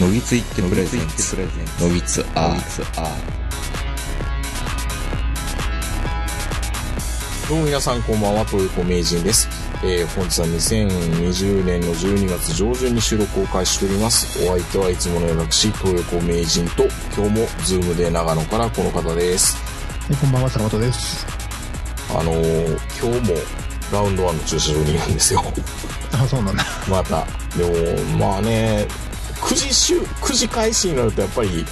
[0.00, 1.36] のぎついって presents ノギツ
[1.82, 2.56] R
[7.48, 9.48] どうも皆さんこんばんは、東横名人です。
[9.82, 14.46] えー、本日は2020年の12月上旬に収録を開始しております。
[14.46, 16.84] お相手はいつものような私、東横名人と、
[17.16, 19.56] 今日もズームで長野からこの方です。
[19.56, 21.26] はいこんばんは、坂本です。
[22.10, 22.66] あのー、
[23.04, 23.38] 今日も
[23.92, 25.42] ラウンドワンの駐車場にいるんですよ。
[26.12, 26.62] あ、そうなんだ。
[26.88, 27.26] また。
[27.56, 28.86] でも、まあね、
[29.40, 31.64] 9時週、9時開始になるとやっぱり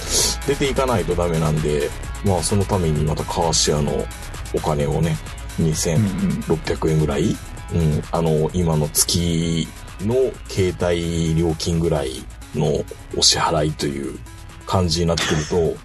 [0.47, 1.89] 出ていかないとダメなんで、
[2.25, 4.05] まあそのためにまたカーシェアの
[4.53, 5.17] お金をね、
[5.59, 7.35] 2600円ぐらい、
[7.73, 9.67] うん、あの、今の月
[10.01, 10.15] の
[10.47, 12.23] 携帯料金ぐらい
[12.55, 12.83] の
[13.15, 14.17] お支払いという
[14.65, 15.77] 感じになってくると、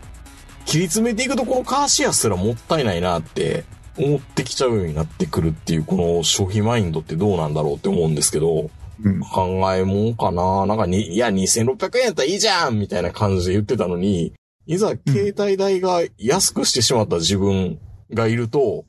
[0.64, 3.64] 切り詰めていくとこのカーシェアすらもったいないなって
[3.98, 8.70] 思ってきちゃうようになってくるっていうこの消費マインドってどうなんだろうって思うんですけど、
[9.04, 9.20] うん。
[9.20, 14.32] 考えもんかななんかに、いや、2600円やったらいいじゃんみたいな感じで言ってたのに、
[14.66, 17.78] いざ携帯代が安くしてしまった自分
[18.12, 18.84] がいると、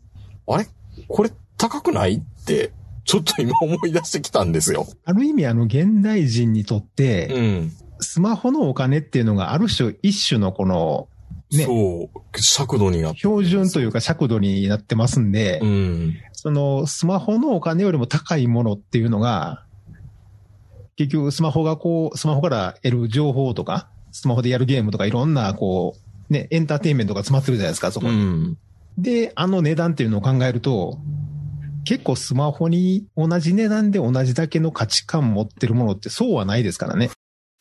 [0.47, 0.67] あれ？
[1.07, 2.15] これ高くない？
[2.15, 2.71] って、
[3.05, 4.85] ちょっと今思い出してきたんですよ。
[5.03, 7.71] ある意味、あの、現代人にとっうて、ん。
[7.99, 11.07] スマホのお金っていうのがある種、一種のこの、
[11.51, 13.19] ねそう、尺度になって。
[13.19, 16.17] 標準というか尺度になってますんで、うん。
[16.33, 19.63] その、スマホのお金よりも高いものっていうのが、
[20.95, 25.95] 結局、スマホがこう、スマホから得る情報とか、スマホでやるゲームとかいろんな、こ
[26.29, 28.17] う、ね、エンターテインメントが詰まってるじゃないですか、そこうに。
[28.17, 28.57] ん。
[28.97, 30.99] で、あの値段っていうのを考えると、
[31.85, 37.09] 結構スマホに同じ値段で同じだけの価値観持ってるものってそうはないですからね。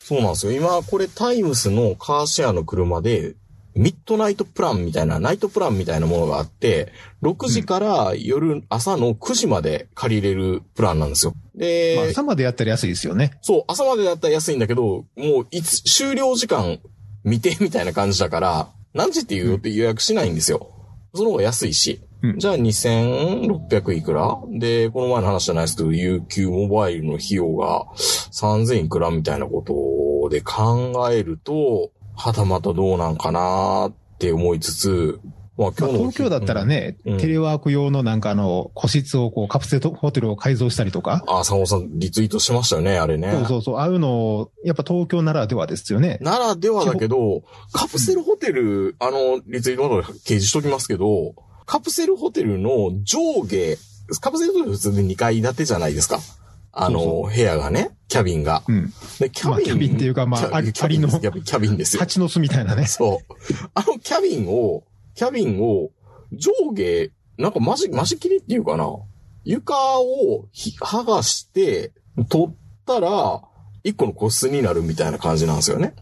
[0.01, 0.51] そうなんですよ。
[0.51, 3.35] 今、これタイムスのカーシェアの車で、
[3.75, 11.33] ミッドナイトプランみたいな、ナイトプランみたいなものがあって、6時から夜、朝の9時まで借りれるプランなんですよ。
[11.55, 13.37] で、まあ、朝までやったら安いですよね。
[13.41, 16.79] そう、朝までだったら安いんだけど、もういつ、終了時間
[17.23, 20.69] 見てみたいな感じだから、何時って言うよって予約しないんですよ。
[21.15, 22.01] その方が安いし。
[22.01, 24.39] うんじゃあ2600いくら？
[24.49, 27.85] で、この前の話じゃないですけど、UQ モバイルの費用が
[28.31, 35.19] 3000いくらみたいなことで考えると、はたまたどうなんかなって思いつつ、
[35.57, 35.99] まあまあ、今日の。
[35.99, 43.31] 東京だったらね、うんテレワーク用のなんかあの、個室をこう、カプセルホテルを改造したりとか、あ、佐野さんリツイートしましたよね、あれね。
[43.31, 46.17] そうそうそう、ああいうの、やっぱ東京ならではですよね。
[46.21, 51.35] ならではだけど、カプセルホテル、あの、リツイートまで掲示しときますけど、
[51.65, 53.77] カプセルホテルの上下、
[54.21, 56.19] カプセルホテル普通で2階建てじゃないですか。
[56.71, 58.61] あの、そう部屋がね、キャビンが。
[58.67, 58.93] うん。
[59.19, 61.99] で、キまあキャビンっていうかまあキャありキャビンのキャビンですよ。
[61.99, 62.85] 蜂の巣みたいなね。
[62.85, 63.33] そう。
[63.73, 64.83] あのキャビンを、
[65.15, 65.89] キャビンを
[66.31, 68.85] 上下、なんかまじ、まじ切りっていうかな。
[69.45, 71.91] 床をひ剥がして、
[72.29, 73.41] 取ったら、
[73.83, 75.95] 一個の個室になるみたいな感じなんですよね。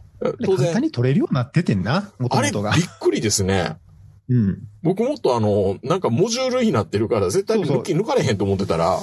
[0.43, 0.57] 当然。
[0.57, 2.61] 簡単に取れるようになっててんな、あれ、びっ。
[2.99, 3.77] くりですね。
[4.29, 4.59] うん。
[4.83, 8.99] 僕もっとあの、なんかモジュールになってるから、絶対抜き抜かれへんと思ってたら、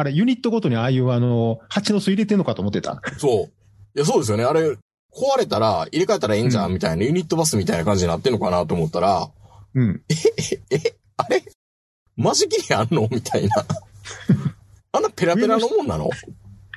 [0.00, 3.02] あれ、ユニットごとにああいうあの、蜂の巣入れてんのかと思ってた。
[3.18, 3.98] そう。
[3.98, 4.44] いや、そうですよね。
[4.44, 4.76] あれ、壊
[5.38, 9.28] れたら、入れ替えたらええんじゃん、みたいな、ユニットバスみたいな感じになってんのかなと思ったら、
[9.74, 10.02] うん。
[11.16, 11.42] あれ？
[12.16, 13.08] マジ切りあんの？
[13.10, 13.64] みたいな。
[14.92, 16.08] あんなペラペラのもんなの？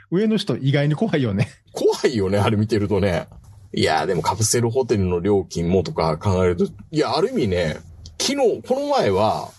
[0.09, 1.47] 上の人意外に怖いよね。
[1.73, 3.27] 怖いよね、あれ見てるとね。
[3.71, 7.77] いや、でもカプセルホテルの料金もとか考えると、いや、ある意味ね、
[8.19, 9.51] 昨日、この前は、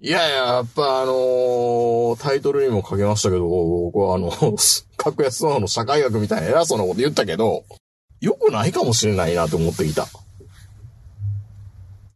[0.00, 4.30] いやいや、やっぱあのータイトルにも書けましたけど、僕はあの、
[4.96, 7.64] 格安スマホの社会学みたいな偉そうなこと言ったけど、
[8.20, 10.06] 良くないかもしれないなと思ってきた。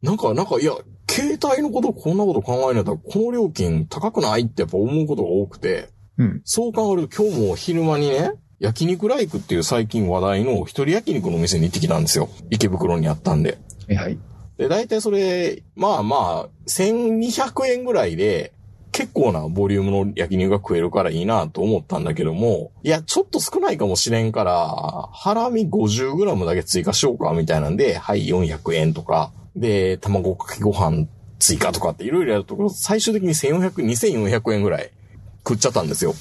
[0.00, 0.75] なんか、なんか、いや、
[1.09, 6.42] 携帯のことこんなこと考えないと、この料金高くないってやっぱ思うことが多くて、うん。
[6.44, 12.28] そう考えると今日も昼間にね、焼肉ライクっていう最近話題の一人焼肉のお店に行ってきたんですよ。
[12.51, 13.59] 池袋にあったんで。
[13.89, 14.18] はいはい。
[14.62, 18.53] で、大体それ、まあまあ、1200円ぐらいで、
[18.92, 31.08] 結構なボリュームの焼肉が食えるからいいなと思ったんだけども、いや、ちょっと少ないかもしれんから、ハラミ 50g だけ追加しようか、みたいなんで、はい、400円とか、で、卵かけご飯
[31.41, 34.92] 追加とかっていろいろやるところ、最終的に1400、2400円ぐらい
[35.38, 36.15] 食っちゃったんですよ。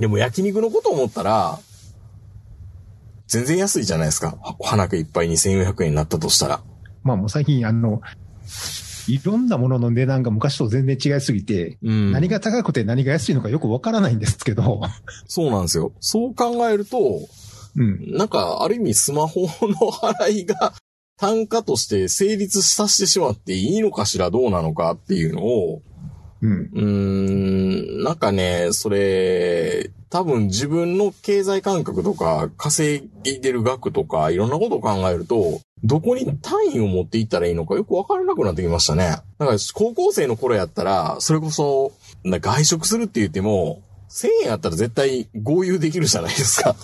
[0.00, 1.60] でも焼肉のこと思ったら、
[3.26, 4.36] 全然安いじゃないですか。
[4.42, 6.62] は花火いっぱい2400円になったとしたら。
[7.04, 8.02] まあもう最近あの、
[9.06, 14.80] いろんなものの値段が昔と全然違いすぎて、うん何が高くて何が安いのかよくわからないんですけど、
[15.28, 15.92] そうなんですよ。
[16.00, 17.20] そう考えると、
[17.76, 18.16] うん。
[18.16, 20.74] なんか、ある意味スマホの払いが
[21.16, 25.82] 単価として成立させてしまっていいのかしらどうなのかっていうのを、
[26.44, 26.70] うん。
[26.74, 39.16] うーん、なんかね、それ、多分自分の経済感覚とか、稼いでる額とか、いろんなことを考えると、どこに単位を持っていったらいいのかよくわからなくなってきましたね。
[39.38, 41.92] だから高校生の頃やったら、それこそ、
[42.24, 46.76] な外食するって言っても、1000円やったら絶対合流できるじゃないですか。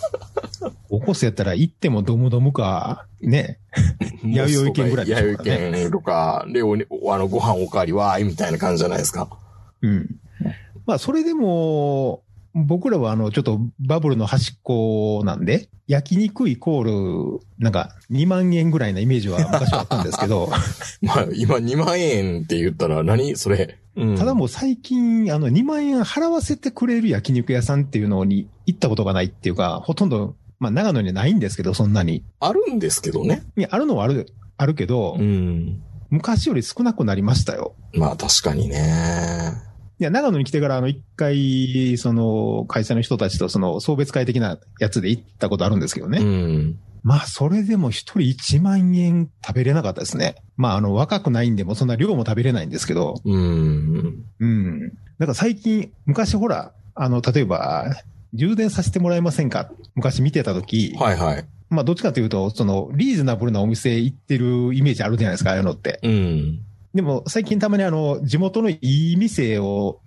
[0.89, 3.59] 高校生やったら行ってもドムドムか、ね。
[4.25, 9.29] 弥生券ぐらいでしょ弥うからね生券とか、で、あの、ご飯おかわりわーいみたいな感じじゃないですか。
[9.83, 10.21] うん。
[10.87, 12.23] まあ、それでも、
[12.55, 20.49] 僕らはあの、ちょっとバブルの端っこなんで、焼肉イコール、なんか2万円ぐらいなイメージは昔はあったんですけど、
[21.03, 23.77] まあ、今2万円って言ったら何それ？
[23.97, 32.23] うんただもう最近、あの、2万円払わせてくれる焼肉屋さんっていうのに行ったことがないっていうか、ほとんど、まあ、長野にはないんですけど、そんなに。
[32.39, 33.43] あるんですけどね。
[33.57, 35.83] いやあるのはある、あるけど、うん。
[36.09, 37.75] 昔より少なくなりましたよ。
[37.95, 39.55] まあ確かにね。
[40.01, 46.19] いや、長野に来てから、あの、一回、その、会社の人たちと、その、送別会的なやつで行ったことあるんですけどね。
[46.21, 46.79] うん。
[47.03, 50.37] まあ、それでも一人1万円食べれなかったですね。
[50.57, 54.25] まあ、あの、若くないんで、もうそんな量も食べれないんですけど、うん。
[54.41, 54.89] うん。
[55.19, 57.95] だから最近、昔ほら、あの、例えば、
[58.33, 59.71] 充電させてもらえませんか？
[59.97, 61.45] 昔見てた時、はいはい。
[61.69, 66.01] まあ、どっちかというと、その、リーズナブルなお店行ってるイメージあるじゃないですか、ああいうのって。
[66.03, 66.61] うん。
[66.95, 70.01] でも、最近たまにあの、地元のいい店を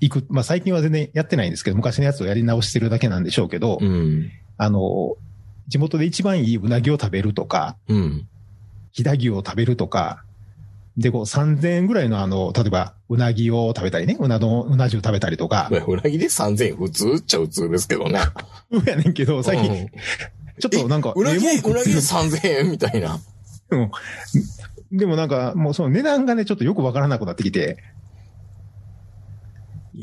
[0.00, 4.30] 行く、まあ、最近は全然やってないんですけど、昔のやつをやり直してるだけなんでしょうけど、うん。
[4.56, 5.16] あの、
[5.66, 8.28] 地元で一番いいうなぎを食べるとか、うん。
[8.92, 10.22] 飛騨牛を食べるとか、
[10.96, 18.20] で、こう3000円ぐらいのあの、例えば、うなぎを食べたりね、うな丼、うな重食べたりとか、まあうなぎで3000円普通っちゃ普通ですけどね。
[18.70, 19.90] うやねんけど、最近、うん
[20.60, 23.18] ちょっとなんか、うなぎ、うなぎで食って3000円みたいな。
[23.70, 23.90] るうん
[24.94, 27.78] でもなんか、もうその値段がね、ちょっとよくわからなくなってきて、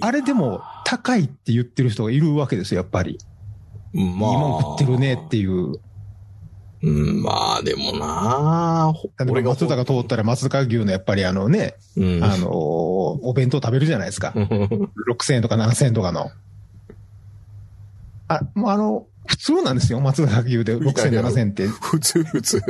[0.02, 3.18] あれでも高いって言ってる人がいるわけですよ、やっぱり。
[3.94, 4.04] まあ。
[4.04, 5.74] いいもん食ってるねっていう。
[6.84, 12.24] うん、まあでもな例えば松坂通ったら松坂牛のやっぱりあのね、うん。
[12.24, 14.34] あのーお弁当食べるじゃないですか。
[15.10, 16.32] 6000円とか7000円とかの。
[18.28, 21.68] あ、もうあの、普通なんですよ、松坂牛で6000円、7000円って。
[21.68, 22.62] 普通普通。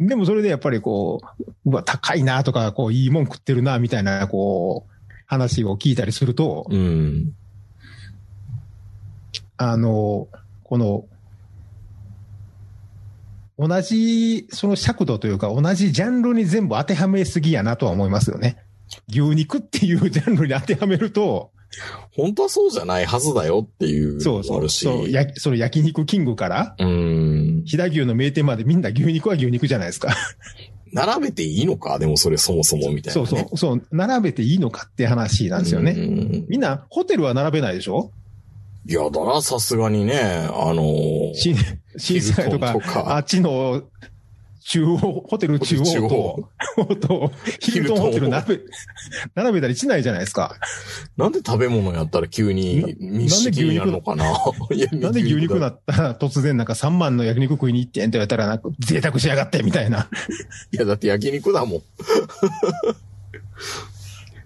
[0.00, 1.20] でもそれでやっぱりこ
[1.66, 4.92] う、うわ、高いなとか、こう、いいもん食ってるな、みたいな、こう、
[5.26, 7.32] 話を聞いたりすると、うん。
[9.56, 10.28] あの、
[10.62, 11.04] この、
[13.58, 18.56] 同じ、その尺度というか、同じジャンルに全部当てはめすぎやなとは思いますよね。
[19.08, 21.50] 牛肉っていうジャンルに当てはめると、
[22.12, 24.84] 本当はそうじゃないはずだよっていうそうそう、のもあるし。
[24.84, 27.62] そう、や、その焼肉キングから、うん。
[27.66, 30.14] 飛騨牛の名店までみんな牛肉は牛肉じゃないですか。
[30.92, 31.98] 並べていいのか？
[31.98, 33.26] でもそれそもそもみたいな、ね。
[33.26, 35.92] そうそう、そう、並べていいのかって話なんですよね。
[35.92, 36.44] ね。
[36.48, 38.10] みんな、ホテルは並べないでしょ？
[38.86, 41.54] いや、だな、さすがにね、あのー新、
[41.98, 43.82] 新世界とかヒルトンとかあっちの
[44.70, 48.60] 中央、ホテル中央と、と、ヒルトンホテル並べ、
[49.34, 50.56] 並べたりしないじゃないですか。
[51.16, 54.24] なんで食べ物やったら急に密式になるのかな？
[55.00, 55.54] なんで牛肉？
[55.58, 55.92] なだった？
[56.02, 60.06] ら突然なんか3万の焼肉食いに行ってんって言われたらなんか贅沢しやがってみたいな。
[60.70, 61.78] いや、だって焼肉だもん。
[61.78, 61.82] っ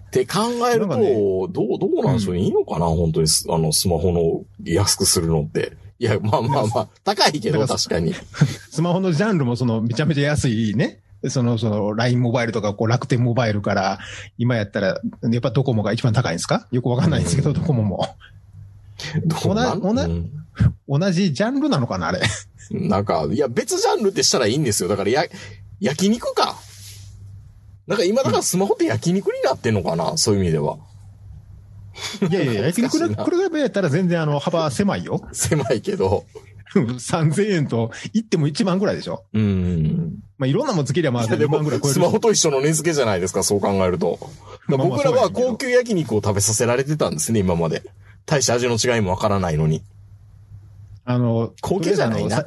[0.09, 0.39] て考
[0.73, 1.11] えると、ね。
[1.13, 2.85] どう、どうなんでしょうね、いいのかな？
[2.85, 5.73] 本当にス、あの、スマホの安くするのって。
[5.99, 8.13] いや、まあまあまあ、高いけど、確かに。
[8.71, 10.99] スマホのジャンルもそのめちゃめちゃ安いね。
[11.29, 13.99] その、その、LINE モバイルとか、こう、楽天モバイルから、
[14.37, 16.67] 今やったら、やっぱドコモが一番高いんですか？
[16.71, 18.15] よくわかんないんですけど、ドコモも。
[19.37, 19.61] 同じ
[20.11, 20.31] うん
[20.87, 22.21] 同じジャンルなのかなあれ？
[22.71, 24.89] なんか、いや、別ジャンルってしたらいいんですよ。
[24.89, 25.23] だから、や、
[25.79, 26.57] 焼肉か。
[27.87, 30.77] なんか今だからスマホって焼肉になってんのかな、そういう意味では。
[32.29, 35.21] いやいや、焼 肉懐かしいなの比べやったら全然あの、幅狭いよ。
[35.31, 36.25] 狭いけど。
[36.73, 39.25] 3000円と言っても1万ぐらいでしょ。
[39.33, 40.15] うん。
[40.37, 41.93] まあ、いろんなもんつけりゃまあ、2いやでも万ぐらい超える。
[41.93, 44.19] スマホと一緒の値付けじゃないですか、そう考えると。
[44.67, 47.83] ら僕らは高級焼肉を食べさせられてたんですね、今まで。
[48.25, 49.83] 大して味の違いもわからないのに。
[51.05, 52.45] あの、高級じゃないな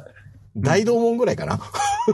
[0.57, 1.59] 大道門ぐらいかな。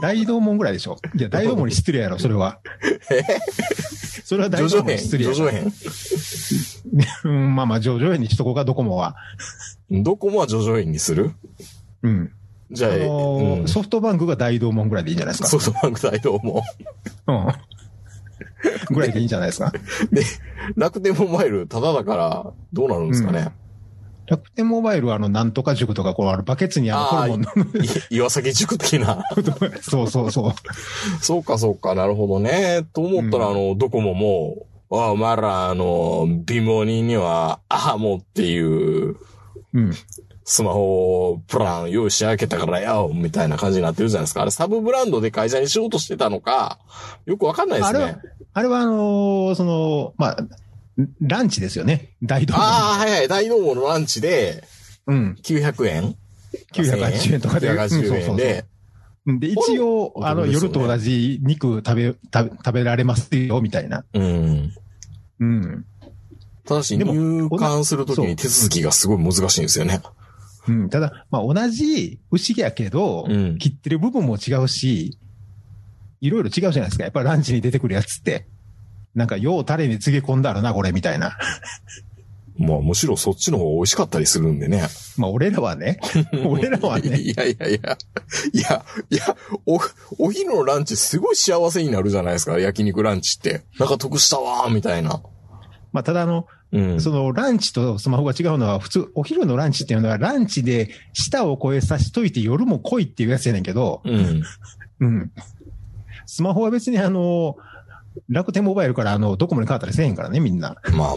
[0.02, 0.98] 大道門ぐらいでしょ。
[1.16, 2.60] いや、大道門に失礼やろ、それは。
[4.24, 9.16] それは大道門に叙々編失礼編うん、 まあまあ、上々園にしとこうか、ドコモは。
[9.90, 11.32] どこもは叙々編にする？
[12.02, 12.32] うん。
[12.70, 15.48] じゃあ、あのーうんソフトバンクが大道門ぐらいでいいんじゃないですか。
[15.48, 16.62] ソフトバンク大道門。
[17.26, 17.52] うん。
[18.94, 19.70] ぐらいでいいんじゃないですか。
[20.10, 20.22] で、
[20.74, 23.52] 楽天モバイル、ただだから、どうなるんですかね。
[24.26, 29.22] 楽天モバイルはあの、なんとか塾とか、こう、あの、バケツにあの、ホルモンの、い岩崎塾的な。
[29.82, 30.52] そうそうそう。
[31.22, 32.86] そうか、そうか、なるほどね。
[32.92, 39.16] と思ったら、うんあの、ドコモも、あお前ら、あの、貧乏人には、アハモっていう、
[39.74, 39.92] うん。
[40.46, 44.42] スマホプラン用意し上げたからよ、みたいな感じになってるじゃないですか。
[44.42, 46.78] あれサブブランドで会社にしようとしてたのか、
[47.24, 48.18] よくわかんないですあれはね。、
[48.52, 50.36] あれはあのーその、まあ、
[51.20, 52.10] ランチですよね。
[52.22, 53.28] 大道ああ、はいはい。
[53.28, 54.64] 大道網のランチで、
[55.06, 55.36] うん。
[55.42, 56.16] 900円
[56.72, 57.68] 980円とかで。
[57.68, 58.64] うんそう980そうそう円で、
[59.26, 64.04] で、一応、これあの、夜と同じ肉食べ、食べ、食べられますよ、みたいな。
[64.12, 64.72] うん。
[65.40, 65.86] うん。
[66.66, 70.00] ただし、でも入館するときに手続きがすごい難しいんですよね。
[70.68, 70.90] うん。
[70.90, 75.18] ただ、まあ、同じ牛やけど、うん切ってる部分も違うし、
[76.20, 77.04] いろいろ違うじゃないですか。
[77.04, 78.46] やっぱりランチに出てくるやつって。
[79.14, 81.36] なんか、ようタレに漬け込んだらな、これ、みたいな。
[82.56, 84.84] まあ、むしろそっちの方が美味しかったりするんでね。
[85.16, 85.98] まあ、俺らはね、
[86.46, 87.98] 俺らはね、いやいやいや、
[88.52, 89.80] いや、いや、お、
[90.18, 93.64] お昼のランチすごい幸せになるじゃないですか、焼肉ランチって。
[93.78, 95.20] なんか得したわー、みたいな。
[95.92, 97.00] まあ、ただあの、うん。
[97.00, 104.42] そのランチとスマホが違うのは、普通、お昼のランチっていうのは、ランチで舌を超えさしといて夜も来いっていうやつやねんけど、うん。
[105.00, 105.32] うん。
[106.26, 107.56] スマホは別にあの、
[108.28, 110.76] 楽天モバイルからあの、ドコモに変わったりせえへんからね、みんな。
[110.84, 111.16] まあまあまあ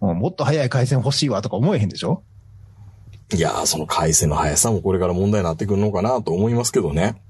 [0.00, 2.22] まもうもっと早い回線欲しいわとか思えへんでしょ？
[3.32, 3.36] あ。
[3.36, 7.22] いやー、その回線の速さもこれから問題になってくるのかなと思いますけどね。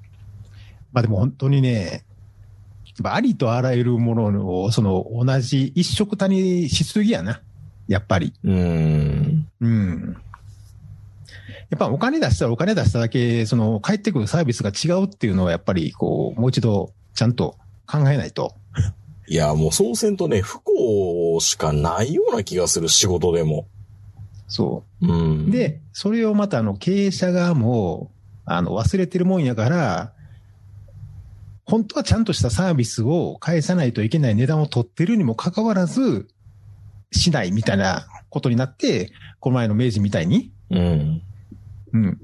[0.93, 2.05] まあでも本当にね、
[3.03, 7.41] ありとあらゆるものを、その、同じ一色たにしすぎやな。
[7.89, 8.35] やっぱり。
[8.45, 9.49] うーん。
[9.61, 10.17] うん。
[11.71, 17.57] やっぱお金出したらお金出しただけ、その、返ってくるサービスが違うっていうのはやっぱり、こう、もう一度、ちゃんと
[17.91, 18.55] 考えないと。
[19.27, 23.67] いや、もうそうせんとね、不幸しかないような気がする、仕事でも。
[24.49, 25.07] そう。
[25.07, 28.11] うん。、で、それをまたあの経営者側も、
[28.45, 30.13] あの忘れてるもんやから、
[31.65, 36.27] 本当はちゃんとしたサービスを返さないといけない値段を取ってるにもかかわらず、
[37.13, 41.23] しないみたいなことになって、この前の明治みたいに、うん。
[41.93, 42.21] うん。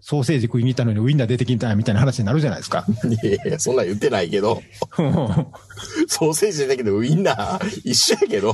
[0.00, 2.84] ソーセージ食いに行ったのにウインナー出てきたみたいな話になるじゃないですか。
[3.22, 4.62] いやいや、そんなん言ってないけど、
[6.08, 8.52] ソーセージだけどウインナー一緒やけど、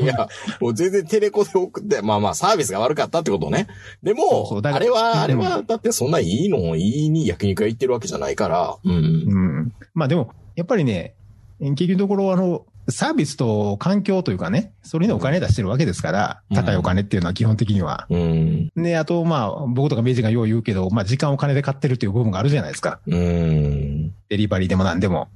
[0.00, 0.28] いや、
[0.60, 3.66] もう全然テレコで送って、まあまあサービスが悪かったってことね。
[4.02, 8.92] でも、そうそうあれは、あれうは、だってそんないいの、いいに焼肉が行ってるわけじゃないから、うん。
[8.92, 9.72] うん。
[9.94, 11.14] まあでも、やっぱりね、
[11.60, 18.06] 結局のところ、あの、サービスと環境というかね、それにお金出してるわけですから、うん高いお金っていうのは基本的には。
[18.10, 18.72] うん。
[18.76, 23.00] で、あと、まあ、僕とか明治がよう言うけど、まあ、時間を金で買ってるっていう部分があるじゃないですか。
[23.06, 24.14] うん。
[24.28, 25.28] デリバリーでも何でも。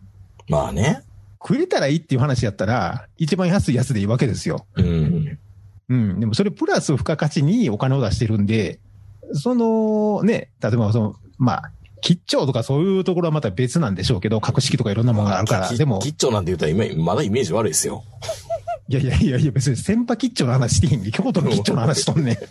[0.48, 1.02] まあね。
[1.40, 4.66] 食えたらいいっていう話やったら、一番安いやつでいいわけですよ。
[4.74, 5.38] うん。
[5.88, 6.20] うん。
[6.20, 8.78] でもそれプラス付加価値にお金を出してるんで、
[9.32, 11.72] その、ね、例えばその、まあ、
[12.06, 15.66] 吉兆とかそういうところはまた別なんでしょうけど、格式とかいろんなものがあるから。
[15.66, 18.04] きでも、キッチョなんて言ったら今、まだイメージ悪いですよ。
[18.88, 22.36] いやいやいやいや、別に千葉吉兆の話してへんけど京都の吉兆の話しとんねん。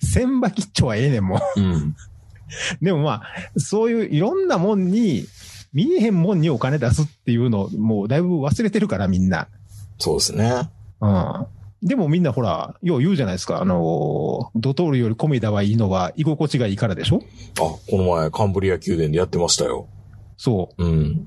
[0.00, 1.60] 千葉吉兆はええねん、もう。
[1.60, 1.94] うん。
[2.80, 3.22] でもまあ、
[3.58, 5.26] そういういろんなもんに、
[5.74, 9.48] 見えへんもんにお金出すっていうのを、もうだいぶ忘れてるから、みんな。
[9.98, 10.70] そうですね。
[11.02, 11.46] うん。
[11.82, 13.60] でもみんなほら、よう言うじゃないですか。
[13.60, 17.20] あの、ドトールよりコメダはいいのは居心地がいいからでしょ？
[17.58, 19.88] あ、この前カンブリア宮殿でやってましたよ。
[20.36, 20.84] そう。
[20.84, 21.26] うん。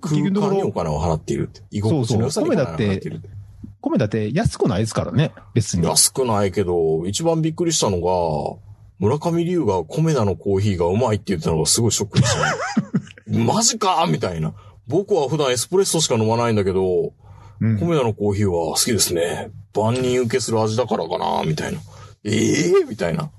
[0.00, 1.62] 空間にお金を払っているって。
[1.70, 3.20] 居心地の良さにお金を払って。
[3.80, 5.86] コメダって安くないですからね、別に。
[5.86, 8.58] 安くないけど、一番びっくりしたのが、
[8.98, 13.44] 村上龍が米田のコーヒーがうまいって言ったのがすごいショックでしたね。
[13.44, 14.54] マジかみたいな。
[14.86, 17.12] 僕は普段エスプレッソしか飲まないんだけど、
[17.64, 17.78] うん。
[17.78, 19.50] 米田のコーヒーは好きですね。
[19.74, 21.80] 万人受けする味だからかなみたいな。
[22.24, 23.30] ええみたいな。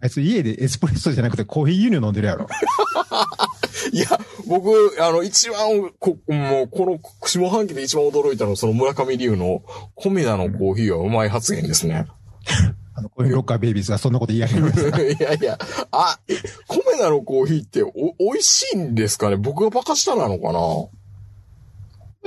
[0.00, 2.46] あいつ家でエスプレッソじゃなくてコーヒー輸入飲んでるやろ。
[3.92, 4.06] いや、
[4.46, 9.62] 僕、あの、一番、こ、もう、この、下半期で一番驚いたのは、その村上龍の、
[9.96, 12.06] 米田のコーヒーはうまい発言ですね。
[12.94, 15.58] あの、コインロッカーベイビーズがそんなこと言い上げるんですか いやいや、
[15.92, 16.34] あ、え
[16.66, 19.36] 米田のコーヒーってお、美味しいんですかね？
[19.36, 20.58] 僕がバカしたなのかな？
[20.58, 20.90] コ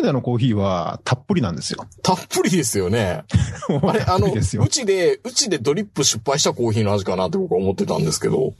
[0.01, 1.85] メダのコーヒーはたっぷりなんですよ。
[2.03, 3.23] たっぷりですよね。
[3.83, 8.53] あれ、あの、うちで、うちでドリップ失敗したコーヒーの味かなって僕は思ってたんですけど、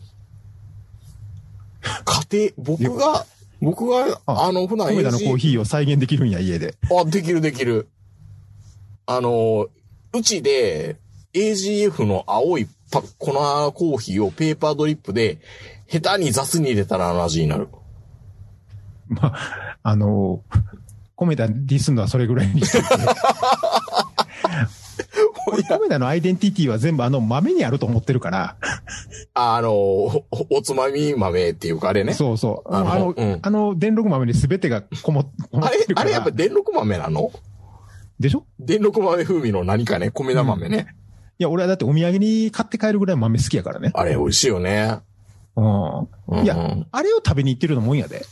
[2.05, 3.25] 家庭、僕が、
[3.59, 6.75] 僕が、ああの、普段コメダのコーヒーを再現できるんや、家で。
[6.89, 7.89] あ、できるできる。
[9.05, 9.67] あの、
[10.13, 10.97] うちで
[11.33, 15.39] AGF の青いパ粉コーヒーをペーパードリップで
[15.87, 17.69] 下手に雑に入れたらあの味になる。
[19.07, 20.41] まあ、あの、
[21.15, 22.85] コメダディスんのはそれぐらいにしてて
[25.47, 28.55] 俺、コメダのアイデンティティは全部あの豆にあると思ってるから。
[29.33, 32.13] ああの、おおつまみ豆っていうかあれね。
[32.13, 32.73] そうそう。
[32.73, 36.05] あのあの、うんあの、電力豆に全てがこもこもあれってる、から。
[36.05, 37.31] あれやっぱ電力豆なの？
[38.19, 38.45] でしょ？
[38.59, 40.95] 電力豆風味の何かね、米田豆ね。
[41.39, 43.91] いや、俺はだってお土産に買って帰るぐらい豆好きやからね。
[43.95, 44.99] あれ美味しいよね。
[45.55, 45.99] うん。
[46.27, 46.55] うんいや、
[46.91, 48.23] あれを食べに行ってるようなもんやで。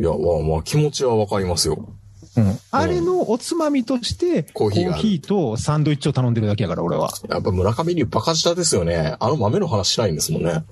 [0.00, 1.88] いや、まあまあ気持ちはわかりますよ。
[2.36, 2.58] うん。
[2.70, 7.10] あれのおつまみとして、コーヒーコーヒーとサンドイッチを頼んでるだけやから、俺は。
[7.28, 9.16] やっぱ村上龍バカ舌ですよね。
[9.18, 10.64] あの豆の話しないんですもんね。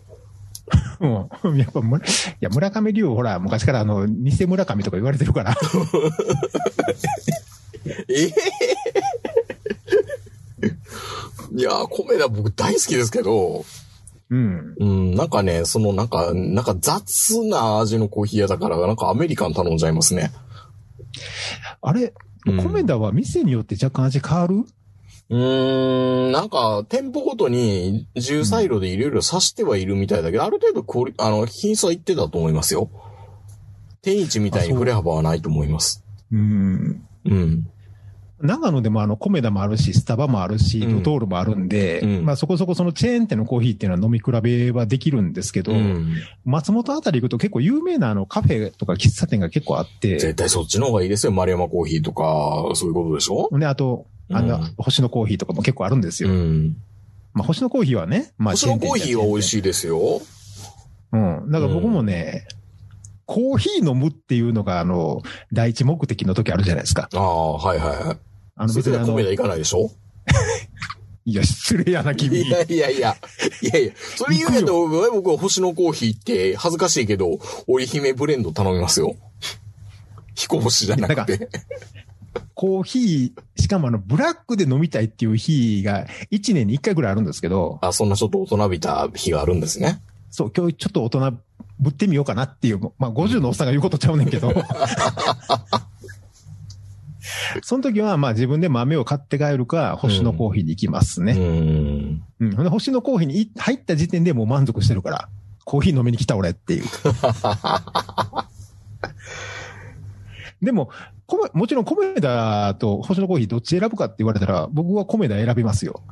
[1.00, 1.06] う
[1.54, 1.56] ん。
[1.58, 2.00] やっぱ、むい
[2.40, 5.56] や、村上龍、ほら、昔からあの、偽村上とか言われてるから。
[8.08, 8.34] ええ
[11.54, 13.64] いやー、米田僕大好きですけど、
[14.28, 14.74] うん。
[14.78, 20.32] うん、なんかね、そのなんか、なんか雑な味のコーヒー屋だから、なんかアメリカン頼んじゃいますね。
[21.80, 22.12] あれ、
[22.46, 24.64] うんコメダは店によって若干味変わる？
[25.28, 32.88] うーん、なんか、店舗ごとに、重サイロでいろいろ刺してはいるみたいだけど、ある程度クオリ、あの、品質はいってたと思いますよ。
[34.02, 36.04] 天一みたいに振れ幅はないと思います。
[36.30, 37.04] うん。
[37.24, 37.68] うん。
[38.40, 46.14] 長野でもあの、コメダもあるし、スタバもあるし、うんドトールもあるんで、うんまあそこそこそのチェーン店のコーヒーっていうのは飲み比べはできるんですけど、うん。
[46.44, 51.32] 松本あたり行くと結構有名なあのカフェとか喫茶店が結構あって、絶対そっちの方がいいですよ。
[51.32, 53.48] 丸山コーヒーとか、そういうことでしょ？
[53.58, 56.28] で、あと、あの、うん星野コーヒーとかも結構あるんですよ。
[56.28, 56.76] うん。
[57.32, 59.42] まあ星野コーヒーはね、まあ星のコーヒーは美味い。
[59.42, 60.20] しいですよ。
[61.12, 61.50] うん。
[61.50, 62.46] だから僕もね、
[63.26, 67.08] コーヒー飲むっていうのがあの、第一目的の時あるじゃないですか。
[67.12, 68.18] ああ、はいはいはい。
[68.56, 69.90] あの別にあの、米田行かないでしょ？
[71.28, 72.40] いや、失礼やな、君。
[72.40, 73.16] いやいやいや、
[73.60, 79.16] いやいや、それ言うけど、僕は星のコーヒーって恥ずかしいけど、織姫ブレンド頼みますよ。
[80.36, 81.48] 彦星じゃなくて。
[82.54, 90.00] コーヒー、しかもあの、ブラックで飲みたいっていう日が1年に1回ぐらいあるんですけど、あ、そんなちょっと大人びた日があるんですね。
[90.30, 91.38] そう、今日ちょっと大人
[91.78, 94.52] ぶってみようかなっていう、まあ50のおっさんが言うことちゃうねんけど、
[97.62, 101.34] その時はまあ自分で豆を買って帰るか、星のコーヒーに行きますうね。
[101.34, 102.22] ん。
[102.40, 102.52] うん。
[102.56, 105.28] ほんで星のコーヒーにい入った時点でもう満足してるから、
[105.64, 106.84] コーヒー飲みに来た俺っていう。
[110.62, 110.90] でも、
[111.26, 116.02] 米もちろん米田と星のコーヒーどっち選ぶかって言われたら、僕は米田選びますよ。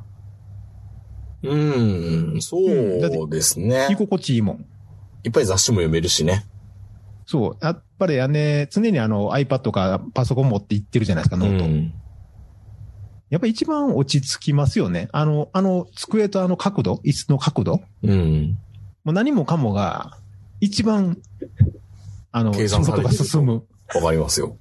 [1.48, 3.96] うん、そうですね居。
[3.96, 4.66] 心地いいもん。
[5.24, 6.46] いっぱい雑誌も読めるしね。
[7.26, 7.64] そう。
[7.64, 11.64] やっぱりあのね、常にあの iPad かパソコン持って行ってるじゃないですか、うノート。
[11.66, 11.92] ん。
[13.30, 15.08] やっぱ一番落ち着きますよね。
[15.12, 17.80] あの、あの、机とあの角度、椅子の角度。
[18.02, 18.58] うん。
[19.02, 20.18] もう何もかもが、
[20.60, 21.18] 一番、
[22.30, 23.64] あの、計算されてる進む。
[23.94, 24.56] わかりますよ。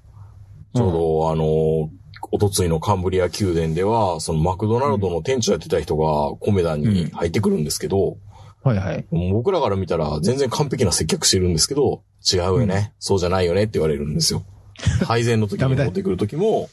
[0.74, 1.92] ちょうど、あの、
[2.34, 8.18] おとついのカンブリア宮殿では、そのマクドナルドの店長やってた人がコメダに入ってくるんですけど、
[8.64, 9.06] はいはい。
[9.32, 12.02] 僕らから見たら全然完璧な接客してるんですけど、
[12.34, 14.44] 違うよね、そうじゃないよねって言われるんですよ。
[15.06, 16.70] 配膳の時に持ってくる時も、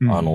[0.00, 0.34] うんあのー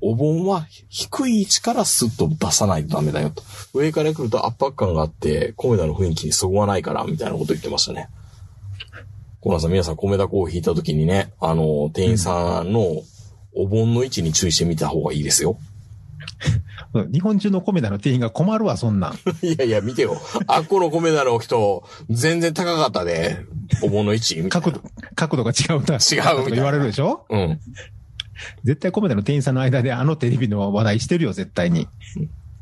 [0.00, 3.42] お盆は低い位置からスッと出さないとダメだよと。
[3.74, 8.08] 上から来ると圧迫感があって、コメダの雰囲気にそぐわないから、みたいなこと言ってましたね。
[9.40, 13.02] コナさん、皆さん、コメダコーヒー行った時にね、あのー店員さんの
[13.54, 15.58] お盆の位置に注意してみた方がいいですよ。
[16.94, 19.14] う ん日本中の米田の店員が困るわ、そんなん。
[19.42, 20.20] いやいや、見てよ。
[20.46, 23.38] あっこのコメダの人、全然高かったで、
[23.82, 24.80] お盆の位置角度、
[25.14, 25.96] 角度が違うな。
[25.96, 27.26] 違うみたいな言われるでしょ？
[27.30, 27.60] うん。
[28.64, 31.88] 絶対米田の店員さんの間であのテレビの話題してるよ、絶対に。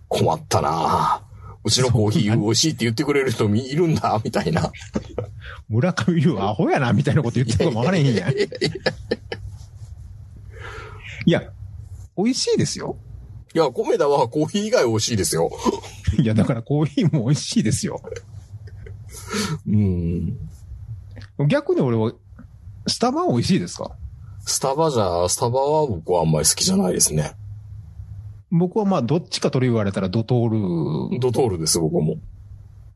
[0.08, 1.22] 困ったな
[1.64, 4.70] うちのコーヒー美味しいって言ってくれる人いるんだ、みたいな。
[5.68, 8.34] 村上龍アホやな、みたいなこと言ってるかもわからへんやん。
[11.26, 11.42] いや、
[12.16, 12.96] 美味しいですよ。
[13.54, 15.50] いや、コメダはコーヒー以外美味しいですよ。
[16.18, 18.00] いや、だからコーヒーも美味しいですよ。
[19.66, 20.38] うん。
[21.48, 22.12] 逆に俺は、
[22.86, 23.92] スタバ美味しいですか？
[24.44, 27.34] スタバじゃ、スタバは僕はあんまり好きじゃないですね。
[28.50, 32.16] 僕はまあ、どっちかと言われたらドトール、ドトールです、僕も。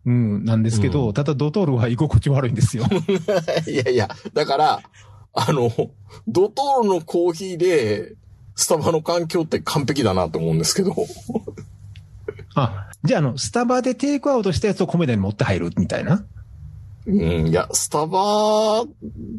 [0.04, 2.84] うん、なんですけど、うただドトールは居心地悪いんですよ。
[3.66, 4.82] いやいや、だから、
[5.38, 5.70] あの、
[6.26, 8.14] ドトールのコーヒーで、
[8.54, 10.94] スタバの環境って完璧だなと思うんですけど。
[12.54, 16.24] あ、じゃあ、あの、スタバでテイクアウトしたやつを米田に持って入るみたいな？
[17.06, 18.84] うん、いや、スタバ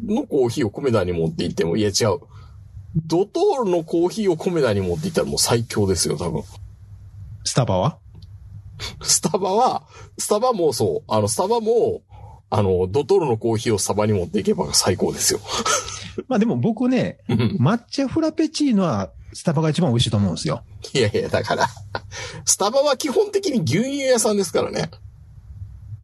[0.06, 2.20] のコーヒーをコメダに持って行っても、いや違う。
[3.04, 6.44] ドトールのコーヒーをコメダに持って行ったらもう最強ですよ、多分。
[7.44, 7.98] スタバは？
[9.02, 9.82] スタバは、
[10.16, 11.12] スタバもそう。
[11.12, 12.02] あの、スタバも、
[12.50, 15.40] あの、ドトールのコーヒーをスタバに持っていけば最高ですよ。
[16.28, 20.62] まあでも僕ね、うん抹茶フラペチーノはスタバが一番美味しいと思うんですよ。
[20.94, 21.66] いやいや、だから、
[22.46, 24.90] スタバは基本的に牛乳屋さんですからね。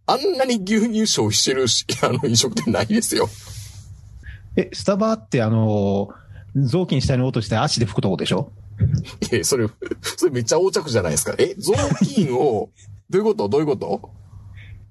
[0.07, 3.28] あんなに牛乳消費してるし、 あの、飲食店ないですよ。
[4.57, 6.11] え、スタバってあの、
[6.54, 8.52] 雑巾下に落として足で拭くとこでしょ？
[9.33, 9.66] いや、それ、
[10.02, 11.35] それめっちゃ横着じゃないですか。
[11.38, 12.68] え、雑巾を、
[13.11, 13.48] どういうこと？
[13.48, 14.11] どういうこと？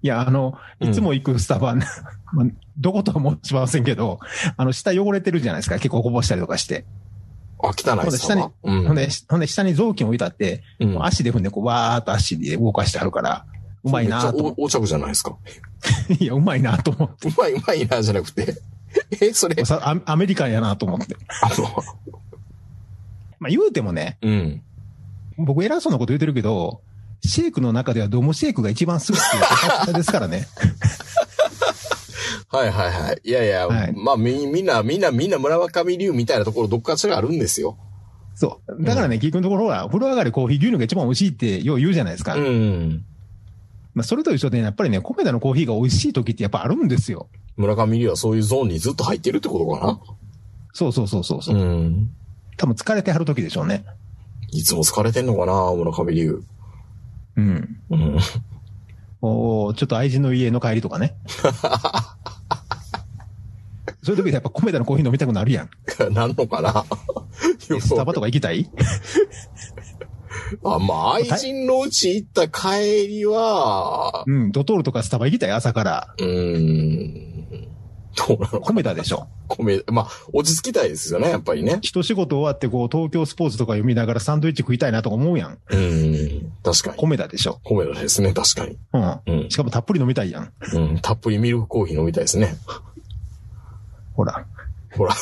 [0.04, 1.74] いや、あの、うんいつも行くスタバ、
[2.34, 2.46] まあ
[2.78, 4.20] どことは申しませんけど、
[4.58, 5.78] あの、下汚れてるじゃないですか。
[5.78, 6.86] 結構こぼしたりとかして。
[7.64, 8.88] あ、汚いですほんで下にうん。
[8.88, 13.46] ほんで、ほんで下に雑巾置いたって、うん足で踏んでこう、わーっと足で動かしてあるから、
[13.86, 15.38] うまいなと思っめっちゃ横着じゃないですか。
[16.18, 16.24] て。
[16.24, 17.30] いや、うまいなと思って。
[17.30, 18.62] うまい、 うまいな、じゃなくて。
[19.22, 21.16] え、それ、さアアメリカンやなと思って。
[21.42, 21.64] あの、
[23.40, 24.62] まあ言うてもね、うん。
[25.38, 26.82] 僕偉そうなこと言ってるけど、
[27.26, 29.44] シェイクの中ではドムシェイクが一番すぐっていう
[29.86, 30.48] 方ですからね。
[32.50, 33.22] はいはいはい。
[33.24, 37.78] いやいや、はいまあみ、みんな、みんな、みんな村上流みたいなところどっかしらあるんですよ。
[38.36, 38.84] そう。
[38.84, 42.36] だからね、結局のところは、風呂上がりコーヒー牛乳が一番美味しいってよう言うじゃないですか。
[42.36, 43.04] うん。
[43.96, 47.28] まあそれと一緒でね、やっぱりね、コメダのコーヒーが美味しい時ってやっぱあるんですよ。
[47.58, 50.00] 村上流はそういうゾーンにずっと入ってるってことか
[50.74, 51.64] そうそうそうそうそう、な。
[51.64, 52.10] うん。
[52.58, 53.86] 多分疲れてはる時でしょうね。
[54.52, 56.44] いつも疲れてんのかな村上流。
[57.36, 57.80] うん。
[57.90, 58.18] うん。
[59.22, 61.16] おーちょっと愛人の家の帰りとかね。
[64.04, 65.70] そういう時でやっぱコメダのコーヒー飲みたくなるやん。
[66.14, 66.86] なんのかな？
[67.80, 68.70] スタバとか行きたい？
[70.66, 75.52] あ、まあ、愛人のうち行った帰りは、うん、ドトールとかスタバ行きたい？
[75.52, 76.14] 朝から。
[76.18, 77.33] うーん。
[78.16, 78.96] どうなの？
[78.96, 79.28] でしょ。
[79.48, 81.80] 米、まあ、落ち着きたいですよね、やっぱりね。
[81.82, 85.58] 一仕事終わってこう、東京スポーツとか読みながらサンドイッチ食いたいなとか思うやん。
[85.70, 86.52] うん。
[86.64, 86.98] 確かに。
[86.98, 87.60] コメダでしょ。
[87.64, 88.78] 米だですね、確かに。
[88.94, 89.20] うん。
[89.44, 90.54] うんしかもたっぷり飲みたいやん。
[90.74, 91.00] うん。
[91.00, 92.56] たっぷりミルクコーヒー飲みたいですね。
[94.14, 94.46] ほら。
[94.96, 95.16] ほら。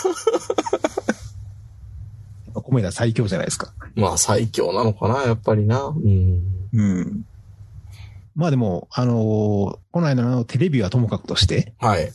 [2.53, 3.73] コメダ最強じゃないですか。
[3.95, 5.85] まあ、最強なのかな、やっぱりな。
[5.85, 6.41] うん。
[6.73, 7.25] うん。
[8.35, 12.11] まあでも、あのーこの間のテレビはともかくとして、はい。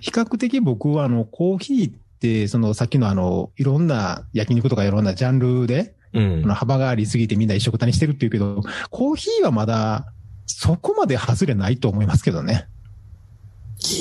[0.00, 6.42] 比較的僕はあの、コーヒーって、そのさっきのあの、いろんな焼肉とかいろんなジャンルで、うん。
[6.42, 10.12] 幅がありすぎてみんな一緒くたにしてるっていうけど、コーヒーはまだ、
[10.46, 12.66] そこまで外れないと思いますけどね。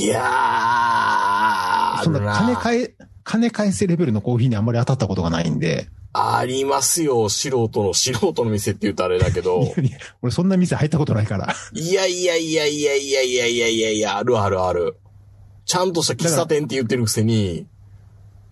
[0.02, 9.62] いやー、あそんるなな金返え、金返せレベルのコーヒーにあんまり当たったことがないんで、ありますよ、素人の、素人の店って言うとあれだけど。
[10.22, 11.56] 俺そんな店入ったことないから。
[11.74, 14.98] いやいやいやいやいやいやいやいやいや、あるあるある。
[15.70, 17.68] ちゃんとした喫茶店って言ってるくせに、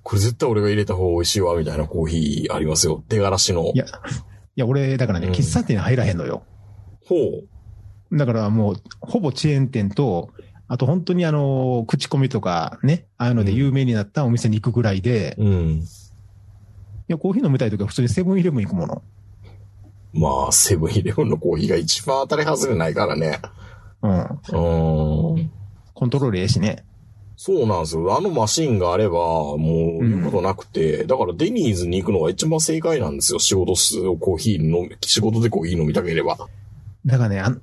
[0.03, 3.03] これ絶対俺が入れた方が美味しいわ、みたいなコーヒーありますよ。
[3.09, 3.77] 出がらしのい。
[3.77, 3.89] や、い
[4.55, 6.43] や俺、だからね、うん喫茶店に入らへんのよ。
[7.07, 7.15] ほ
[8.11, 8.15] う。
[8.15, 10.29] だからもう、ほぼチェーン店と、
[10.67, 15.83] あと本当にあの、口コミとかね、ああいうので有名になったお店に行くぐらいで、いうん。
[17.07, 19.01] や、コーヒー飲みたいときは普通にセブンイレブン行くもの。
[20.13, 23.39] まあ、セブンイレブンのコーヒーが一番当たり外れないからね。
[24.03, 24.11] うん。
[24.19, 25.51] うーん。
[25.95, 26.85] コントロールええしね。
[27.39, 28.17] そうなんですよ。
[28.17, 33.39] あのマシンがあれば、もう言うことなくて、だからデニーズに行くのが一番正解なんですよ。
[33.39, 36.35] 仕事す、コーヒー飲み、仕事でコーヒー飲みたければ。
[37.05, 37.61] だからね、あん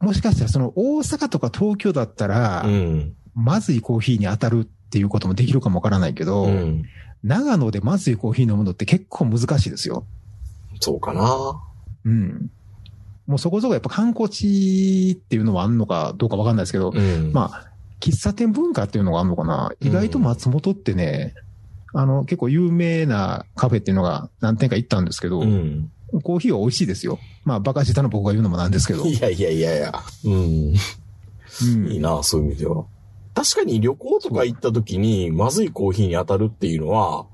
[0.00, 3.14] もしかしたらその大阪とか東京だったら、うん。
[3.34, 6.84] まずいコーヒーに当たるっていうこともできるかもわからないけど、うん。
[7.22, 10.04] 長野でまずいコーヒー飲むのって結構難しいですよ。
[10.80, 11.60] そうかな。
[12.04, 12.50] うん。
[13.26, 17.32] もうそこそこやっぱ観光地っていうのはあんのかどうかわかんないですけど、うん。
[17.32, 19.72] まあ、喫茶店文化っていうのがあるのかな？
[19.80, 21.34] 意外と松本ってね、
[21.92, 25.90] あの、結構有名なカフェっていうのが何店か行ったんですけど、うん。
[26.22, 27.18] コーヒーは美味しいですよ。
[27.44, 29.04] まあ、バカ舌の僕が言うのもなんですけど。
[29.04, 29.92] いやいやいやいや。
[30.24, 30.32] うん。
[30.32, 30.74] うん
[31.88, 32.84] いいな、そういう意味では。
[33.34, 37.26] 確かに旅行とか行った時に、まずいコーヒーに当たるっていうのは、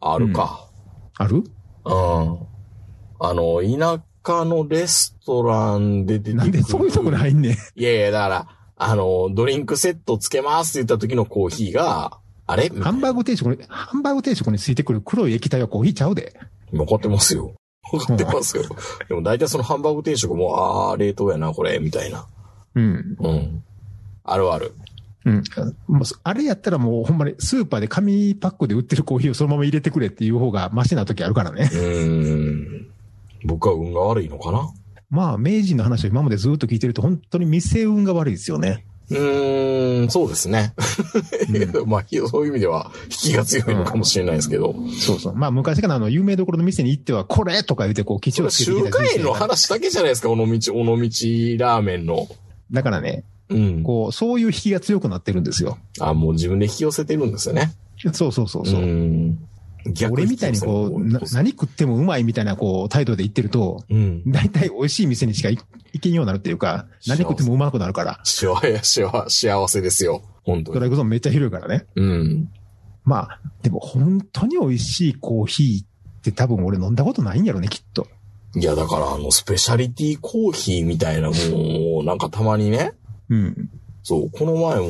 [0.00, 0.68] あるか。
[1.16, 1.36] ある？
[1.38, 1.44] うん。
[1.84, 6.36] あの、田舎のレストランで出てくる。
[6.36, 7.52] なんでそういうとこに入んねん。
[7.52, 8.46] いやいや、だから、
[8.82, 12.70] あの、ドリンクセットつけますって言った時のコーヒーが、あれ？
[12.70, 16.34] ハンバーグ定食に、ハンバーグ定食についてくる黒い液体はコーヒーちゃうで。
[16.72, 17.52] 分かってますよ。
[17.90, 18.64] 分かってますよ。
[19.06, 22.26] でも大体そのハンバーグ定食も、あー、冷凍やな、これ、みたいな。
[22.74, 23.16] うん。
[23.20, 23.62] うん。
[24.24, 24.72] あるある。
[25.26, 25.42] うん。
[25.86, 31.68] もうそあれやったらもうほんまにスーパーで紙パックで売ってるコーヒーをそのまま入れてくれっていう方がマシな時あるからね。
[31.70, 32.90] うーん。
[33.44, 34.70] 僕は運が悪いのかな
[35.10, 38.86] まあ、明治の話を今までずっと聞いてると本当に店運が悪いですよね。
[39.10, 40.72] うーん、そうですね。
[41.74, 44.74] う まあ、そういう意味では、引きが強いのかもしれないですけど。
[45.00, 45.34] そうそう。
[45.34, 52.28] まあ、昔からあの、有名どころの店に行っては、これとか言って、こう、基地をつけてき中華園の話だけじゃないですか、尾道、尾道ラーメンの。
[52.70, 53.82] だからね、うん。
[53.82, 55.78] こう、そういう引きが強くなってるんですよ。
[55.98, 57.72] あ、もう自分で引き寄せてるんですよね。
[58.12, 58.80] そうそうそうそう。
[58.80, 59.38] ん。
[59.86, 64.22] 逆俺みたいにこう、な何食ってもうまいみたいなこう態度で言ってると、うん。
[64.30, 65.60] 大体美味しい店にしか行
[65.92, 70.22] 行けんようになるっていうか、何食ってもうまくなるから、幸せ、幸幸せですよ。
[70.44, 70.64] 本当に。
[70.66, 71.86] ストライクゾーンめっちゃ広いからね。
[71.96, 72.48] うん。
[73.04, 78.06] まあ、でも本当に美味しいコーヒーって多分俺飲んだことないんやろね、きっと。
[78.56, 82.92] いや、だからあの、スペシャリティコーヒーみたいなもう、なんかたまにね、
[83.28, 83.70] うん。
[84.02, 84.86] そう、この前も、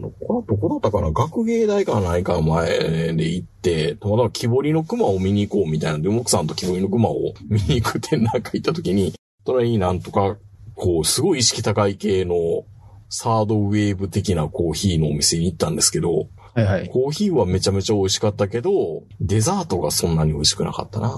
[0.00, 1.10] なんこれどこだったかな？
[1.12, 9.12] 学芸大かないか前で行って、たまたま木彫りの熊を見に行こうみたいなんで、奥さんと木彫りの熊を見に行く展覧会行った時に、
[9.44, 10.36] 隣になんとか、
[10.74, 12.64] こう、すごい意識高い系の、
[13.08, 16.88] サードウェーブ的なコーヒーのお店に行ったんですけど、はいはい。
[16.88, 21.10] コーヒーはめちゃめちゃ美味しかったけど、デザートがそんなに美味しくなかったな。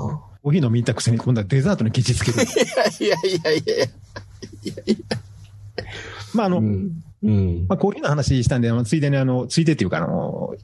[0.42, 2.42] コーヒー飲みたくせに今度はデザートにケチつける。
[3.00, 3.86] いやいやいやいや。
[6.38, 7.02] まああの、うん。
[7.22, 7.66] うん。
[7.68, 10.54] まあ、コーヒーの話したんで、ついでにあの、ついでっていうか、あの、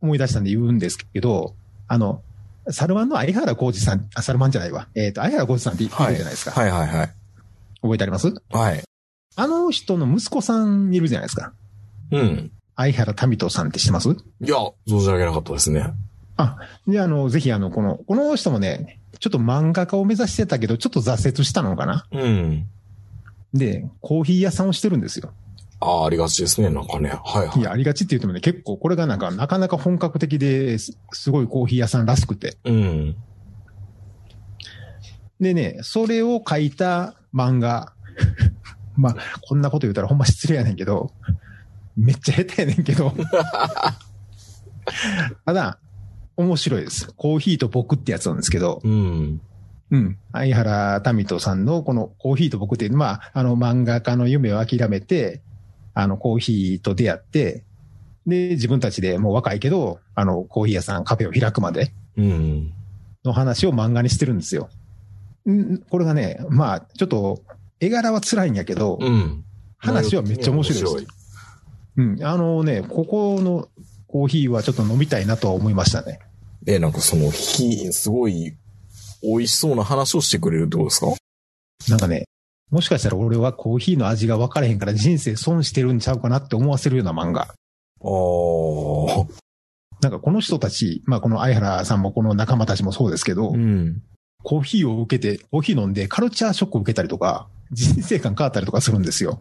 [0.00, 1.54] 思い出したんで言うんですけど、
[1.88, 2.22] あの、
[2.68, 4.88] サルマンの相原浩二さん、あ、サルマンじゃないわ。
[4.94, 6.50] えっ、と、相原浩二さんっているじゃないですか。
[6.50, 7.10] はいはいはい。
[7.80, 8.34] 覚えてあります？
[8.50, 8.82] はい。
[9.36, 11.52] あの人の息子さんいるじゃないですか。
[12.10, 12.50] うん。
[12.74, 14.10] 相原民人さんって知ってます？
[14.10, 14.56] いや、
[14.88, 15.92] 存じ上げなかったですね。
[16.36, 22.06] あ、で、あの、ぜひあの、この、この人もね、ちょっと漫画家を目指してたけど、ちょっと挫折したのかな？
[22.10, 22.66] うん。
[23.54, 25.32] で、コーヒー屋さんをしてるんですよ。
[25.80, 26.70] ああ、ありがちですね。
[26.70, 27.10] なんかね。
[27.10, 32.56] はいはいいや、ありがちって言ってもね、結構これがなんか、なかなか本格的です、すごいコーヒー屋さんらしくて。
[32.64, 33.16] うん。
[35.40, 37.92] でね、それを書いた漫画。
[38.96, 41.12] まあ、こんなこと言うたらほんま失礼やねんけど、
[41.96, 43.12] めっちゃ下手やねんけど。
[45.44, 45.78] ただ、
[46.36, 47.12] 面白いです。
[47.16, 49.40] コーヒーと僕ってやつなんですけど、うん。
[49.90, 50.18] うん。
[50.32, 55.42] 相原民人さんのこのコーヒーと僕って、まあ、あの漫画家の夢を諦めて、
[55.94, 57.64] あのコーヒーと出会って、
[58.26, 62.72] で、自分たちでもう若いけど、あのコーヒー屋さん、カフェを開くまでうん。
[63.24, 64.68] の話を漫画にしてるんですよ。
[65.48, 67.42] んこれがね、まあ、ちょっと、
[67.78, 69.44] 絵柄は辛いんやけど、うん。
[69.78, 71.06] 話はめっちゃ面白いです。
[71.96, 72.24] 面うん。
[72.24, 73.68] あのね、ここの
[74.06, 76.20] コーヒーはちょっと飲みたいなとは思いましたね。
[76.66, 78.56] え、なんかその、ひ、すごい、
[79.26, 81.06] 美味しそうな話をしてくれるってことですか？
[81.88, 82.24] なんかね、
[82.70, 87.42] もしかしたら俺はコーヒーの味が分からへんから人生損してるんちゃうかなって思わせるような漫画。
[87.42, 89.26] ああ。
[90.02, 94.02] なんかこの人たち、まあこの相原さんもこの仲間たちもそうですけど、うん。
[94.42, 99.40] コーヒーを受けて、コーヒー飲んでカルチャーショックを受けたりとか、人生観変わったりとかするんですよ。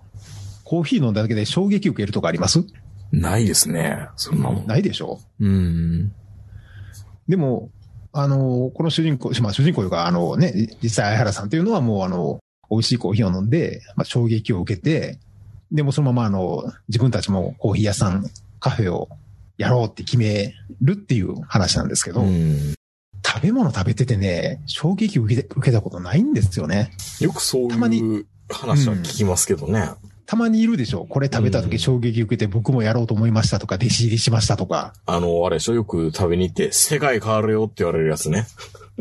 [0.63, 2.63] コーヒー飲んだだけで衝撃受けるとかあります？
[3.12, 4.08] ないですね。
[4.15, 4.65] そんなもん。
[4.65, 5.19] ないでしょ？
[5.39, 6.12] うん。
[7.28, 7.69] でも、
[8.17, 12.39] あの、この主人公、まあ主人公というか、あのね、実際相原さんっていうのはもうあの、
[12.71, 15.19] 美味しいコーヒーを飲んで、まあ衝撃を受けて、
[15.71, 18.25] でもそのままあの、自分たちもコーヒー屋さん、
[18.62, 19.10] カフェを
[19.58, 22.73] やろうって決めるっていう話なんですけど、うん。
[23.25, 26.91] 食べ物食べててね、衝撃を受けて受けたことないんですよね。
[27.19, 29.89] よくそうたまにいう話は聞きますけどね。
[30.26, 34.94] たまにいるでしょこれ食べたうん時衝撃受けて僕もやろうと思いましたとか、弟子入りしましたとか。
[35.06, 38.48] あの、あれでしょよく食べに行って、世界変わるよって言われるやつね。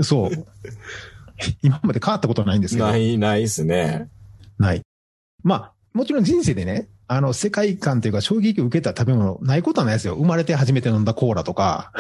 [0.03, 0.47] そう。
[1.63, 2.87] 今まで変わったことないんですけど。
[2.87, 4.09] ない、ないですね。
[4.59, 4.83] ない。
[5.43, 10.15] まあ、もちろん人生でね、あの、世界観というか衝撃を受けた食べ物、ないことはないですよ。
[10.15, 11.93] 生まれて初めて飲んだコーラとか、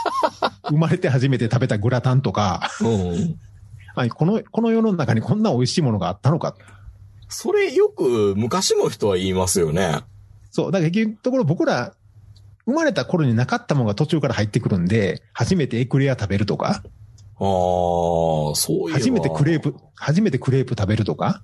[0.68, 3.38] 生まれて初めて食べたグラタンとか、うん。
[3.94, 6.54] はいこの、この世の中にこんな美味しいものがあったのか。
[7.28, 10.00] それよく昔の人は言いますよね。
[10.50, 10.72] そう。
[10.72, 11.94] だから結局ところ僕ら、
[12.64, 16.82] 生まれた頃になかったものが途中から入ってくるんで、初めてエクレア食べるとか、
[17.40, 18.92] ああ、そういう。
[18.92, 21.42] 初めてクレープ、初めてクレープ食べるとか、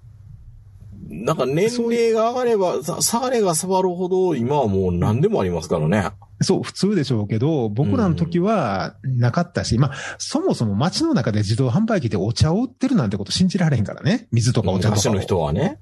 [1.08, 6.10] なんか年齢が上がれば、さ下がれが下がるほど、今はもう何でもありますからね。
[6.40, 14.28] そう、普通でしょうけど、僕らの時はなかったし、まあ、そもそも街の中で自動販売機でお茶を売ってるなんてこと信じられへんからね。
[14.32, 15.78] 水とかお茶とかの人はね。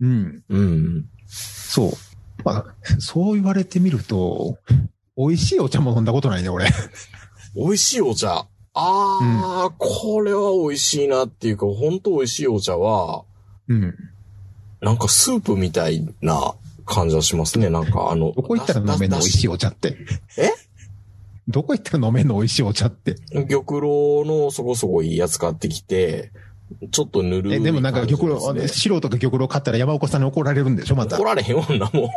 [0.00, 0.42] うん。
[0.48, 1.04] うん。
[1.26, 1.92] そう。
[2.44, 4.58] まあ、そう言われてみると、
[5.16, 6.70] 美味しいお茶も飲んだことないね、俺。
[7.54, 8.46] 美味しいお茶。
[8.74, 13.24] ああ、これは美味しいなっていうか、本当美味しいお茶は、
[13.68, 13.94] うん。
[14.80, 16.54] なんかスープみたいな
[16.92, 17.70] 感じはしますね。
[17.70, 18.32] なんかあの。
[18.32, 19.96] どこ行ったら飲めんの美味しいお茶って？
[20.36, 20.50] え？
[21.48, 23.14] どこ行ったら飲めんの美味しいお茶って？
[23.14, 23.46] 玉
[23.80, 26.30] 露のそこそこいいやつ買ってきて、
[26.90, 31.16] ちょっとぬるいえ、でもなんか玉露、素人が玉露買ったら山岡さんに怒られるんでしょ、また。
[31.16, 32.08] 怒られへんわんなもん。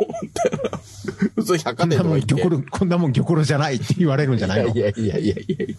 [1.34, 2.20] 普通百貨店とか。
[2.26, 4.74] 玉露、こんなもん玉露じゃないって言われるんじゃないの？
[4.74, 5.76] いやいやいやいやいや。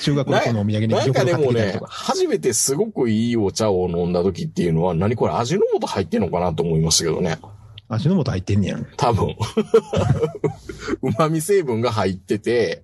[0.00, 7.38] 中学の子のお土産になんか玉露買ってでもねきたりとか。、初めてすごくいいお茶を飲んだ時っていうのは、何これ味の素入ってんのかなと思いましたけどね。
[7.88, 8.86] 足の素入ってんねやん。
[8.96, 9.36] 多分。
[11.02, 12.82] 旨味成分が入ってて、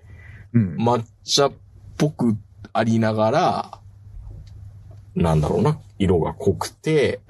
[0.52, 0.76] うん。
[0.76, 1.52] 抹茶っ
[1.96, 2.36] ぽく
[2.72, 3.78] ありながら、
[5.14, 7.20] なんだろうな、色が濃くて、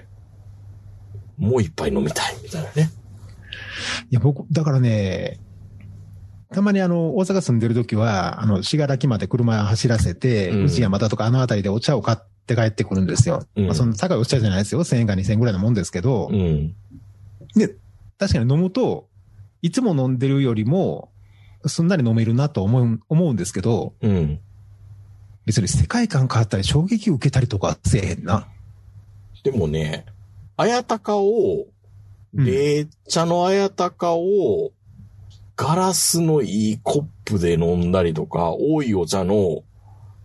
[1.39, 2.91] もう一杯飲みたいみたいなね。
[4.11, 5.41] いや、僕、だからね、
[6.53, 13.47] たまにあの、大阪住んでる時は、あの、信楽まで車走らせて、うん内山田とかあの辺りでお茶を買って帰ってくるんですよ。
[13.57, 14.85] うんまあ、その高いお茶じゃないですよ。
[14.85, 16.75] 1000円か2000円ぐらいのもんですけど、うん。
[17.57, 17.77] で、
[18.19, 19.09] 確かに飲むと、
[19.63, 21.11] いつも飲んでるよりも、
[21.67, 24.41] すんなり飲めるなと思う、思うんですけど、うん。
[25.45, 28.49] 別に世界観変わったり衝撃受けたりとかせえへんな。
[29.43, 30.07] でもね、
[30.57, 31.67] 綾鷹を、
[32.35, 34.73] うん冷茶の綾鷹を、
[35.55, 39.65] ガラスのいいコップで飲んだりとか、多いお茶の、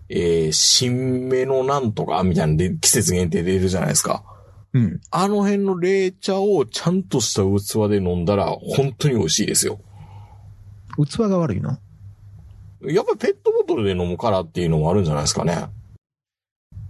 [0.07, 4.23] えー、新芽のなんとかみたいなので季節限定で出るじゃないですか。
[4.77, 5.01] うん。
[5.11, 9.79] あの辺の冷茶をちゃんとした器で飲んだら本当に美味しいですよ。
[11.05, 11.79] 器が悪いな。
[12.83, 15.65] やっぱりペットボトルで飲むからっていうのもあるんじゃないですかね。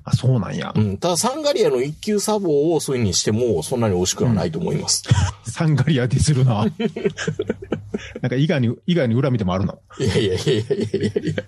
[0.03, 0.79] あ、そうなんやう。
[0.79, 0.97] ん。
[0.97, 5.03] ただサンガリアの一級砂防をそういう風にしてもそんなに美味しくはないと思います。
[5.45, 6.65] サンガリアディスるな。
[8.21, 9.79] なんか、伊賀に、伊賀に恨みでもあるの？
[9.99, 10.67] いやいやいやいやい
[11.15, 11.43] やいや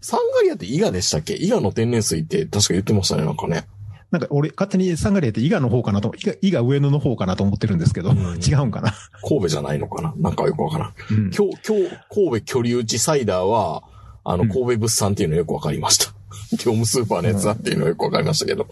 [0.00, 1.34] サンガリアって伊賀でしたっけ？
[1.34, 3.66] 伊賀の天然水って確か言ってましたね、なんかね。
[4.10, 8.92] なんか、俺、勝手にサンガリアって伊賀の方かなと、伊賀、伊賀上野の方かなと思ってるんですけど、うん違うんかな？
[9.22, 10.12] 神戸じゃないのかな？
[10.16, 10.94] なんかよくわからん。
[11.10, 11.30] うん。
[11.30, 13.84] 今日、今日、神戸距離打ちサイダーは、
[14.24, 16.12] あの、うん神戸物産っていうのよくわかりました。
[16.52, 18.66] 業務スーパーのやつだっていうのよくわかりましたけど。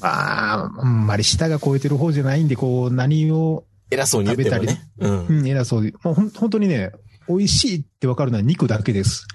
[0.00, 4.90] ああ、あんまり舌が超えてる方じゃないんで、こう、何を、偉そうに言っても食べね。
[5.00, 5.42] うんう。
[5.42, 5.92] ん、偉そうで。
[6.02, 6.92] もうほん、本当にね、
[7.28, 9.26] 美味しいってわかるのは肉だけです。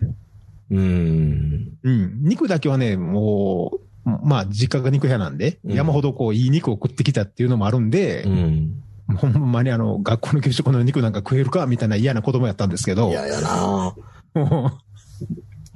[0.71, 1.77] うん。
[1.83, 2.19] うん。
[2.23, 8.83] 肉だけはね、もう、まあ、実家が肉屋なんで、うん山ほどこう、いい肉を食ってきたっていうのもあるんでう、ん。
[9.17, 13.95] ほんまにあの、学校の給食の肉なんか食えるかみたいな嫌な子供やったんですけど、いややな
[14.33, 14.71] も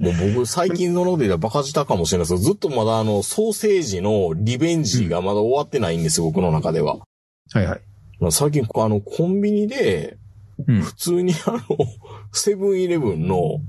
[0.00, 6.94] もう僕最近ののでバカ舌かもしれないですけど、ずっとまだあの、ソーセージのリベンジがまだ終わってないんです、僕の中では。
[7.54, 7.80] うはいはい。
[8.30, 10.16] 最近、あの、コンビニで、
[10.66, 10.80] うん。
[10.82, 11.60] 普通にあの、
[12.32, 13.60] セブンイレブンの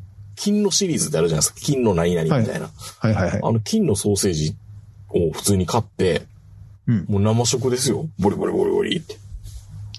[0.41, 1.59] 金のシリーズってあるじゃないですか。
[1.61, 2.71] 金の何々みたいな。
[2.99, 3.39] はいはいはい。
[3.43, 4.55] あの、金のソーセージ
[5.09, 6.23] を普通に買って、
[6.87, 7.05] うん。
[7.07, 8.07] もう生食ですよ。
[8.17, 9.13] ボリボリボリボリって。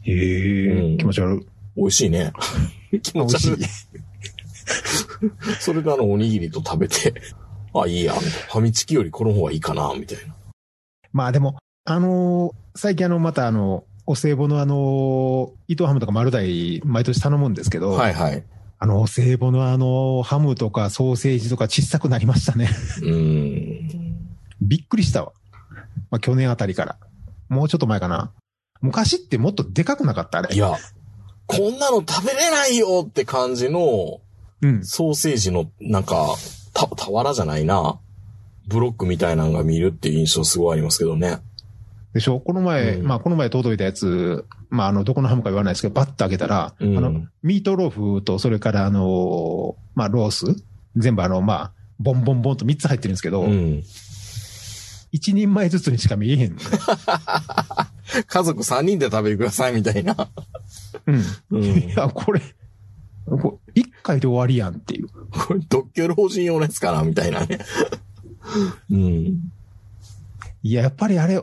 [0.03, 1.47] へえ、うん気持ち悪い。
[1.77, 2.33] 美味しいね。
[3.03, 3.65] 気持ち悪い。
[5.61, 7.15] それであの、おにぎりと食べて、
[7.73, 10.35] あ、いいや、ファミチキよりこの方がいいかな、みたいな。
[11.13, 18.43] まあでも、あのー最近あの、またあの、お歳暮のあの、伊藤ハムとか丸大毎年頼むんですけど、はいはい。
[18.83, 22.69] あの、お歳暮のあの、ハムとかソーセージとか小さくなりましたね。
[23.01, 24.29] うーん。
[24.61, 25.33] びっくりしたわ。
[26.11, 26.97] まあ去年あたりから。
[27.49, 28.33] もうちょっと前かな。
[28.81, 30.39] 昔ってもっとでかくなかった？
[30.39, 30.53] あれ。
[30.53, 30.77] いや、
[31.47, 34.21] こんなの食べれないよって感じの、
[34.63, 34.85] うん。
[34.85, 36.35] ソーセージの、なんか、
[36.75, 38.01] た、俵じゃないな。
[38.67, 41.39] ブロックみたいなのが見るっていう印象すごいありますけどね。
[42.15, 42.41] でしょ？
[42.41, 50.47] この前、うんまあこの前届いたやつ、まああの、どこのハムか言わないですけど、バッと開けたら、うんあの、ミートローフと、それからあの、まあロース、
[50.97, 53.83] 全部あの、まあ、ボンボンボンと3つ入ってるんですけど、うん。
[55.13, 56.57] 一人前ずつにしか見えへん。
[58.27, 60.17] 家族3人で食べてくださいみたいな。
[61.07, 61.23] うん。
[61.51, 61.63] うん。
[61.65, 62.41] いや、これ、
[63.27, 65.09] これ一回で終わりやんっていう。
[65.09, 67.59] これ、独居老人用のやつかなみたいなね。
[68.91, 69.53] うん。
[70.63, 71.43] いや、やっぱりあれ、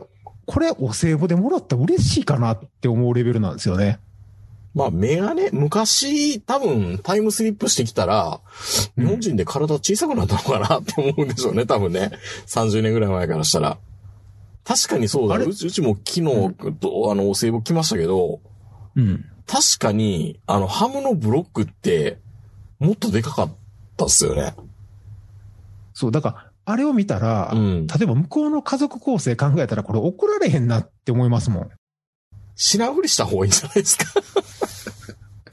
[0.50, 4.00] これお歳暮でもらったら嬉しいかなって思うレベルなんですよね。
[4.74, 8.40] まあ、メガネ、昔、多分、タイムスリップしてきたら、
[8.96, 12.10] うん日本人で体小さくなったのかなって思うんでしょうね、多分ね。
[12.48, 13.78] 30年ぐらい前からしたら。
[14.64, 15.36] 確かにそうだ。
[15.36, 15.44] あれ？
[15.44, 18.40] うちうちも昨日、とあの、お歳暮来ましたけど、
[18.96, 19.24] うん。
[19.46, 22.18] 確かに、あの、ハムのブロックって、
[22.80, 23.52] もっとでかかっ
[23.96, 24.56] たっすよね。
[25.94, 27.86] そう、だから、あれを見たら、うん。
[27.86, 31.68] 例えば向こうの家族構成考えたらこれ怒られへんなって思いますもん。
[32.56, 34.04] 品振りした方がいいんじゃないですか？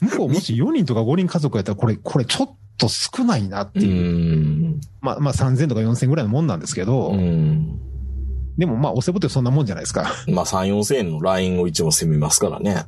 [0.00, 4.36] 向こうもし4人とか5人家族やったらこれ、これちょっと少ないなってういう。
[4.76, 4.80] ん。
[5.00, 7.80] まあ、まあ3000とか4000ぐらいのもんなんですけど、うん。
[8.56, 10.10] でもまあお歳暮ってそんなもんじゃないですか。
[10.28, 12.84] まあ、3、4千円のラインを一応攻めますからね。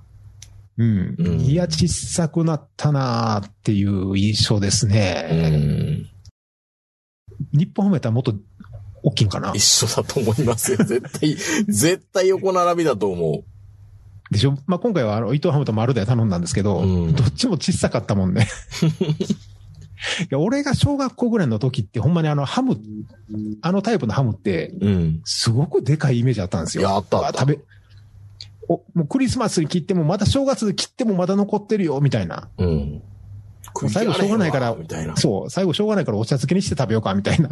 [0.78, 1.14] うん。
[1.18, 5.50] うんいや、小さくなったなーっていう印象ですうね。
[5.50, 6.06] ん。
[7.52, 8.34] 日本ハムやったらもっと
[9.02, 9.52] 大きいんかな？
[9.54, 10.78] 一緒だと思いますよ。
[10.78, 11.34] 絶対、
[11.66, 13.44] 絶対横並びだと思
[14.30, 14.56] でしょ？
[14.66, 18.46] まあ、今回はあの、伊藤ハムと丸で頼んだんですけど、うんどっちも小さかったもんね。
[20.22, 22.78] いや、俺が小学校ぐらいの時って、ほんまにあの、ハム、
[23.60, 24.86] あのタイプのハムって、う。
[24.86, 25.20] うん。
[25.24, 26.82] すごくでかいイメージあったんですよ。
[26.82, 27.58] いやあったあった食べ、
[28.68, 32.48] お、もうクリスマスに切っても、まだ正月で切ってもまだ残ってるよ、みたいな。
[32.56, 33.02] うん。
[33.88, 35.16] 最後しょうがないからみたいな。
[35.16, 37.48] そう、最後しょうがないからお茶漬けにして食べようか、みたいな。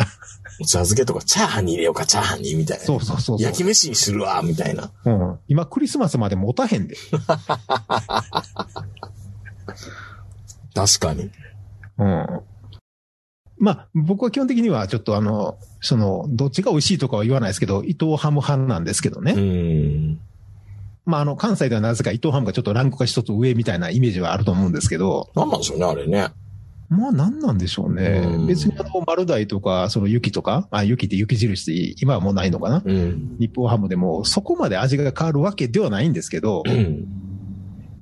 [0.61, 2.85] お茶漬けとかチャーハンに入れようか、チャーハンに、みたいな。
[2.85, 3.43] そうそうそうそう。
[3.43, 4.91] 焼き飯にするわ、みたいな。
[5.05, 5.39] うん。
[5.49, 6.97] 今クリスマスまで持たへんで。
[10.75, 11.31] 確かに。
[11.99, 12.41] うん。
[13.61, 19.33] まあ、僕は基本的にはちょっとあの、その、どっちが美味しいとかは言わないですけど、伊藤ハム派なんですけどね。
[19.33, 20.21] うん。
[21.09, 26.29] まあ、あの、関西ではなぜか伊藤ハムがちょっとランクが一つ上みたいなイメージはあると思うんですけど、なんなんでしょうね、あれね。
[26.91, 28.47] まあ、なんなんでしょうねうん。
[28.47, 33.37] 別にあの、丸大とか、その雪とか、あ、雪って雪印って今はもうないのかなうん。
[33.39, 37.07] 日本ハムでも、そこまで味が変わるわけではないんですけど、うん。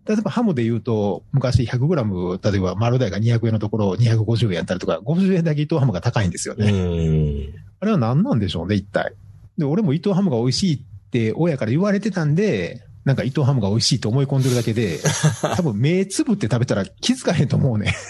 [0.05, 6.71] 例えばハムで言うと、昔 100g、例えば丸大が200円のところ250円やったりとか、50円だけ伊藤ハムが高いんですようね。
[6.73, 7.55] ん。
[7.81, 9.15] あれは何なんでしょうね、一体。
[9.59, 14.99] で、俺も伊藤ハムが美味しいって親から言われてたんで、なんか伊藤ハムが美味しいと思い込んでるだけで、
[15.55, 17.95] 多分目つぶって食べたら気づかへんと思うね。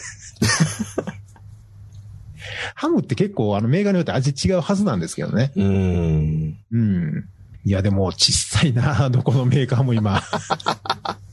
[2.74, 5.52] ハムって結構あの銘柄によって味違うはずなんですけどね。
[5.54, 6.56] うん。
[6.72, 7.28] うん。
[7.64, 10.22] いやでも小さいな、どこのメーカーも今。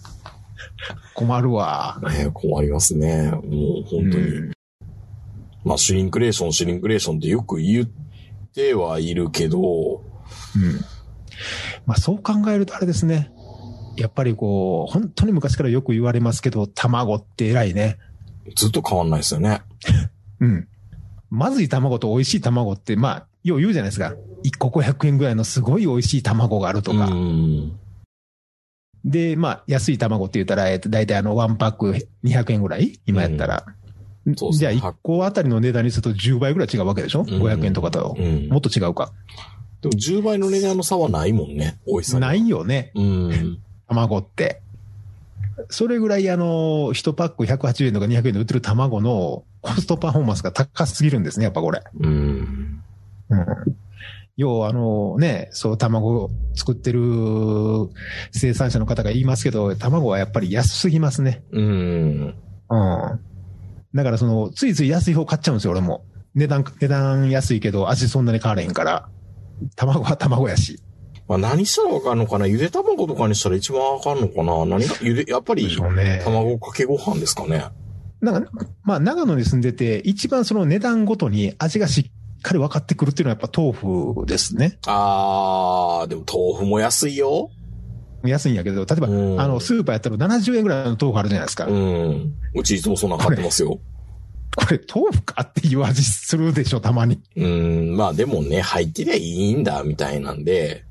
[1.16, 2.01] 困るわ。
[2.03, 3.32] ね困りますね。
[3.32, 3.43] もう
[3.86, 4.28] 本当に。
[4.28, 4.51] うん
[5.64, 7.89] まあ、シュリンクレーション、シュリンクレーションってよく言っ
[8.53, 10.82] てはいるけど、うん。
[11.86, 13.32] まあそう考えるとあれですね。
[13.95, 17.97] やっぱりこう、本当に昔からよく言われますけど、卵って偉いね。
[18.55, 19.61] ずっと変わんないですよね。
[20.39, 20.67] うん。
[21.29, 24.13] まずい卵と美味しい卵って、まあ、よう言うじゃないですか。
[24.43, 27.05] 1個500円ぐらいのすごい美味しい卵があるとか。
[27.05, 27.79] うん。
[29.05, 32.99] で、まあ、安い卵って言ったら、えっと、大体あの、ワンパック200円ぐらい？
[33.05, 33.65] 今やったら。
[34.37, 38.15] そうじゃあ、1個あたりの値段にすると10倍ぐらい違うわけでしょ、ん ?500 円とかと。
[38.17, 38.47] うん。
[38.47, 39.11] もっと違うか。
[39.81, 41.79] でも10倍の値段の差はないもんね。
[41.85, 42.91] 美味しさないよね。
[42.95, 43.59] うん。
[43.93, 44.61] 卵って。
[45.69, 51.81] それぐらいあの、1パック180円とか200円で売ってる卵のコストパフォーマンスが高すぎるんですね、やっぱこれ。
[51.99, 52.83] うん。
[53.29, 53.45] うん。
[54.35, 56.99] 要はあのね、そう卵を作ってる
[58.31, 61.43] 生産者の方が言いますけど、卵はやっぱり安すぎますね。
[61.51, 61.63] うん。
[61.63, 63.19] うん。
[63.93, 66.03] だからその、ついつい安い方買っちゃうんですよ、俺も。
[66.33, 69.07] 値段、値段安いけど味そんなに変われへんから。
[69.75, 70.81] 卵は卵やし。
[71.28, 72.47] まあ、何したらわかんのかな？
[72.47, 74.65] ゆで卵とかにしたら一番わかんのかな？
[74.65, 75.69] 何が、ゆで、やっぱり。
[76.24, 77.65] 卵かけご飯ですかね？
[78.19, 78.51] なんか、
[78.84, 84.80] まあ、長野に住んでて、一番その値段ごとに味がしっかり分かってくるっていうのはやっぱ豆腐ですね。
[84.86, 87.49] あー、でも豆腐も安いよ。
[88.26, 91.65] 安いんやけど、例えば、うんあの、スーパーやったら70円ぐらいの豆腐あるじゃないですか。
[91.65, 92.34] うん。
[92.55, 93.80] うちいつもそんなん買ってますよ。
[94.55, 97.21] これ豆腐かっていう味するでしょ、たまに。
[97.36, 97.97] うん。
[97.97, 100.86] まあでもね、入ってりゃいいんだ、みたいなんで。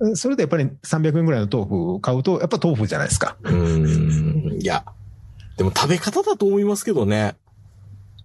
[0.00, 0.16] うん。
[0.16, 1.64] それでやっぱり300円ぐらいの豆
[1.94, 3.36] 腐買うと、やっぱ豆腐じゃないですか。
[3.42, 4.58] うん。
[4.60, 4.84] いや。
[5.56, 7.36] でも食べ方だと思いますけどね。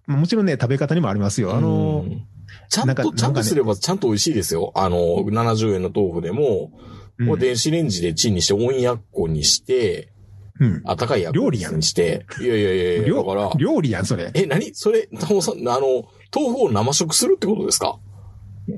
[0.08, 1.56] もちろんね、食べ方にもありますよ。
[1.56, 2.26] あのう、ん
[2.70, 4.72] ちゃんなんちゃんとすればちゃんと美味しいですよ。
[4.76, 6.72] あの、70円の豆腐でも、
[7.20, 10.14] う電子レンジでチンにして、温やっこにして、
[10.60, 10.82] うん。
[10.86, 12.26] あかいや料理やんにして。
[12.40, 14.32] いやいやいやいや、だ料から、料理やん、それ。
[14.34, 14.74] え、何？
[14.74, 18.00] それ、タモさん、あの、豆腐を生食するってことですか？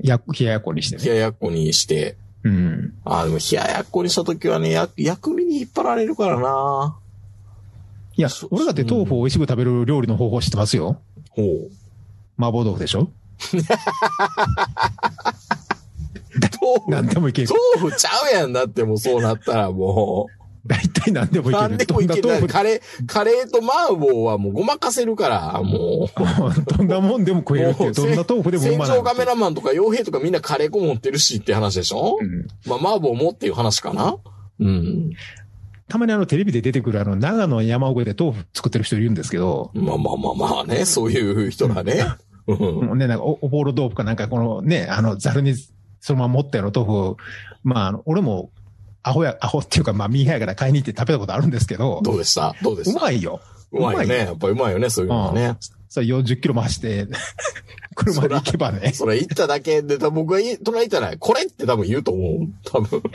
[0.02, 1.04] や、冷ややっこにしてね。
[1.04, 2.16] 冷ややっこにして。
[2.44, 2.94] うん。
[3.04, 6.96] あ、でも冷ややっこにしたときはね、や、薬味に引っ張られるからな
[8.16, 11.00] いや俺だって豆腐を美味しく食べる料理の方法知ってますよ。
[11.30, 11.70] ほう。
[12.38, 13.10] 麻婆豆腐でしょ？
[16.60, 17.48] 豆腐、何でもいける。
[17.78, 20.37] 豆腐ちゃうやんだってもうそうなったらも大
[21.00, 21.52] 体何でもう。
[21.52, 21.68] いける。
[21.68, 22.22] なんでもいけない。
[22.22, 26.08] どんな豆腐カレー、カレーと麻婆はもうごまかせるから、もう。
[26.76, 34.16] どんなもんでも食えるってどんな豆腐でもう戦まない場カメラマンとか傭兵とかみんなカレー粉持ってるしって話でしょ、うんまあ麻婆もっていう話かな？
[34.60, 35.10] うん。
[35.88, 42.04] たまにあのテレビで出てくるあの長野山奥で豆腐作ってる人いるんですけど、まあまあまあまあね、そういう人がね。
[42.46, 42.58] うん。
[42.58, 45.54] もうね、なんかお、おぼろ豆腐かなんかこのね、あの、ざるに
[46.00, 47.16] そのまま持ったような豆腐を、
[47.62, 48.50] まあ、俺も、
[49.02, 52.54] アホや、アホっていうか、まあ、ミーハーやから買いに行って食べたことあるんですけど、どうでした？
[52.62, 53.00] どうでうした？
[53.00, 53.40] まいよ。
[53.72, 54.16] うまいよね。
[54.18, 55.56] やっぱうまいよね、そういうのはね。
[55.88, 57.06] それ40キロ回して、
[57.94, 58.92] 車で行けばね。
[58.92, 62.48] それ言っただけで、僕が隣行ったら、これって多分言うと思う。
[62.64, 63.02] 多分。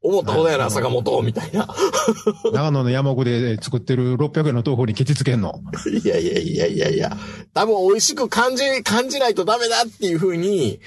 [0.00, 1.68] 思ったことやな、坂本、みたいな。
[2.54, 5.60] 長野の山奥で作ってる600円の豆腐にケチつけんの？
[6.04, 7.16] いやいやいやいやいや。
[7.52, 10.80] 多分美味しく感じ、感じないとダメだっていう風に、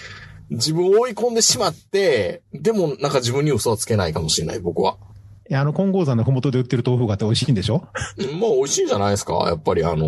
[0.52, 4.98] 自分を追い込んでしまって、でもなんか自分に嘘はつけないかもしれない、僕は。
[5.50, 7.88] いや、あの、金剛山のふもとで売ってる豆腐があって美味しいんでしょ？
[8.18, 9.34] うんまあ美味しいんじゃないですか？
[9.48, 10.08] やっぱりあのー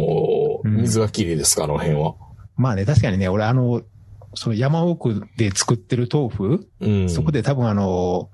[0.63, 2.15] うん水がきれいですから、あの辺は。
[2.55, 3.81] まあね、確かにね、俺あの、
[4.35, 7.09] その山奥で作ってる豆腐、うん。
[7.09, 8.29] そこで多分あの、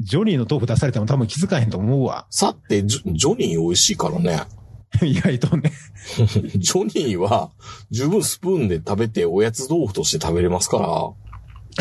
[0.00, 2.26] ジョニーの豆腐出されても多分気づかへんと思うわ。
[2.30, 4.40] さってジョ、ジョニー美味しいからね。
[5.02, 5.72] 意外とね。
[6.56, 7.50] ジョニーは
[7.90, 10.86] 十分スプーンで食べておやつ豆腐として食べれますから、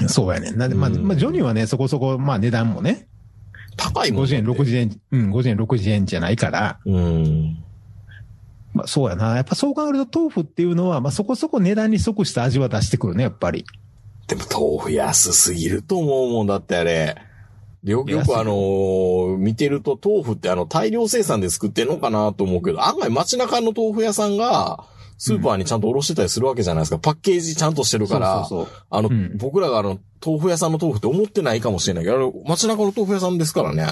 [0.08, 0.58] そうやねん。
[0.58, 3.08] なんで、まあ、うんまあ、ジョニーはね、そこそこ、まあ値段もね、
[3.76, 7.58] 高いもん50円、だって60円、うん、50円、60円じゃないから、うん。
[8.74, 9.36] まあそうやな。
[9.36, 13.66] やっぱそう考えると豆腐っていうのは、まあそこそこ値段に即した味は出してくるね、やっぱり。
[14.28, 17.16] でも豆腐安すぎると思うもんだってあれ。
[17.84, 24.84] よくよくあのー見てると豆腐ってあの大量生産で作ってんのかなと思うけど、案外街中の豆腐屋さんが
[25.18, 27.00] スーパーにちゃんとおろしてたりするわけじゃないですか。
[27.00, 28.46] パッケージちゃんとしてるから。
[28.46, 28.84] そうそうそう。
[28.90, 33.88] あの、うん僕らがあの、豆腐屋さんの豆腐って思ってないかもしれないけど、街中の豆腐屋さんですからね。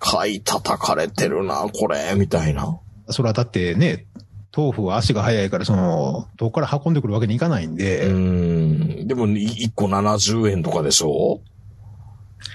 [0.00, 2.78] 買い叩かれてるな、これ、みたいな。
[3.10, 4.06] それはだってね、
[4.56, 9.08] 豆腐は足が速いから、その、どこから運んでくるわけにいかないんで、うーん。
[9.08, 11.40] でも、1個70円とかでしょ？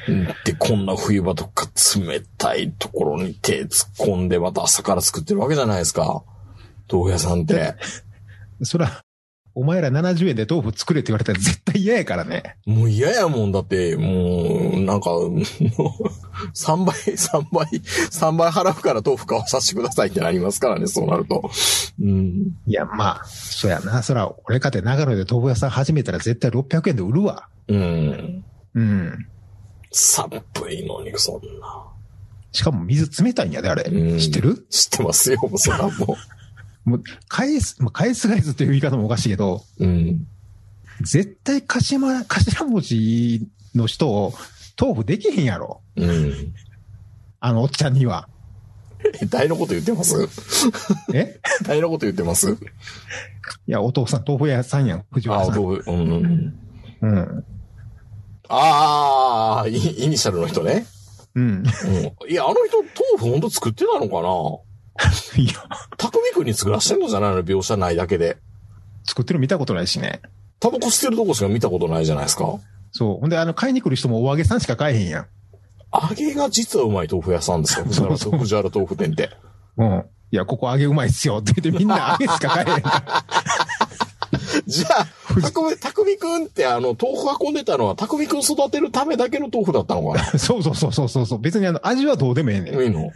[0.08, 1.68] うんで、こんな冬場とか
[1.98, 6.24] 冷たいところに手突っ込んで、また朝から作ってるわけじゃないですか。
[6.92, 7.76] 豆腐屋さんって。
[8.64, 9.04] それは、
[9.56, 12.56] お前ら70円で豆腐作れって言われたら絶対嫌やからね。
[12.66, 21.50] もう嫌やもんだって、もう、なんか、もう3倍、3倍、3倍払うから豆腐買わさせてくださいってなりますからね、そうなると。
[22.02, 22.56] うん。
[22.68, 24.02] いや、まあ、そうやな。
[24.04, 27.50] そら、俺かて長野で豆腐屋さん始めたら絶対600円で売るわ。
[27.68, 28.44] うん。
[28.76, 29.28] うん。
[29.92, 31.86] 寒いのに、そんな。
[32.52, 33.84] しかも水冷たいんやで、あれ。
[33.84, 34.66] うん知ってる？
[34.70, 36.16] 知ってますよ、そんなも
[36.90, 39.86] もう、返す、まあ、返す返すっていう言い方もおかしいけど、う。
[39.86, 40.28] うん。
[41.02, 44.34] 絶対頭、頭文字の人を
[44.80, 45.82] 豆腐できへんやろ。
[45.96, 46.54] うん。
[47.40, 48.28] あのおっちゃんには。
[49.22, 50.28] え、大のこと言ってます？
[51.14, 51.40] え？
[51.64, 52.52] 大のこと言ってます？
[52.52, 52.56] い
[53.68, 55.56] や、お父さん、豆腐屋さんやん、藤ああ、原さん。
[55.56, 56.60] どう、うんうん。
[57.02, 57.46] うん。
[58.50, 60.86] ああ、イイニシャルの人ね。
[61.36, 61.44] うん。
[61.44, 61.50] う
[62.28, 62.30] ん。
[62.30, 64.69] いや、あの人、豆腐ほんと作ってたのかな？
[65.38, 65.54] いや、
[65.98, 68.38] 匠くんに作らしてんのじゃないの描写ないだけで。
[69.06, 70.22] 作ってるの見たことないしね。
[70.60, 72.46] タバコ吸ってるとこしか見たことないじゃないですか？
[72.92, 73.20] そう。
[73.22, 75.26] ほんで、あの、買いに来る人もお揚げさんしか買えへんやん。
[76.10, 77.86] 揚げが実はうまい豆腐屋さんですよ。
[77.86, 79.30] 藤原そうそう藤原豆腐店って。
[79.78, 80.06] うん。
[80.32, 83.26] いや、ここ揚げうまいっすよって言ってみんな揚げしか買えへんか
[84.68, 85.08] じゃあ、
[85.42, 90.32] たくみ、たくみくんってあの、豆腐運んでたのは、たくみくん育てるためだけの豆腐だったのかな？
[90.32, 90.38] ら。
[90.40, 91.40] そうそうそうそうそうそう。
[91.40, 92.80] 別にあの、味はどうでもええねん。
[92.84, 93.10] いいの？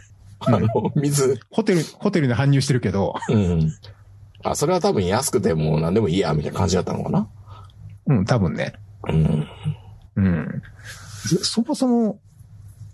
[0.48, 1.40] あの、水。
[1.50, 3.72] ホテル、ホテルに搬入してるけど、うん。
[4.42, 7.28] あ、それは多分安くてもう何でもいいや、みたいな感じだったのかな
[8.06, 8.74] うん、多分ね。
[9.08, 9.46] うん。
[10.16, 10.62] うん。
[11.26, 12.18] そそもそも、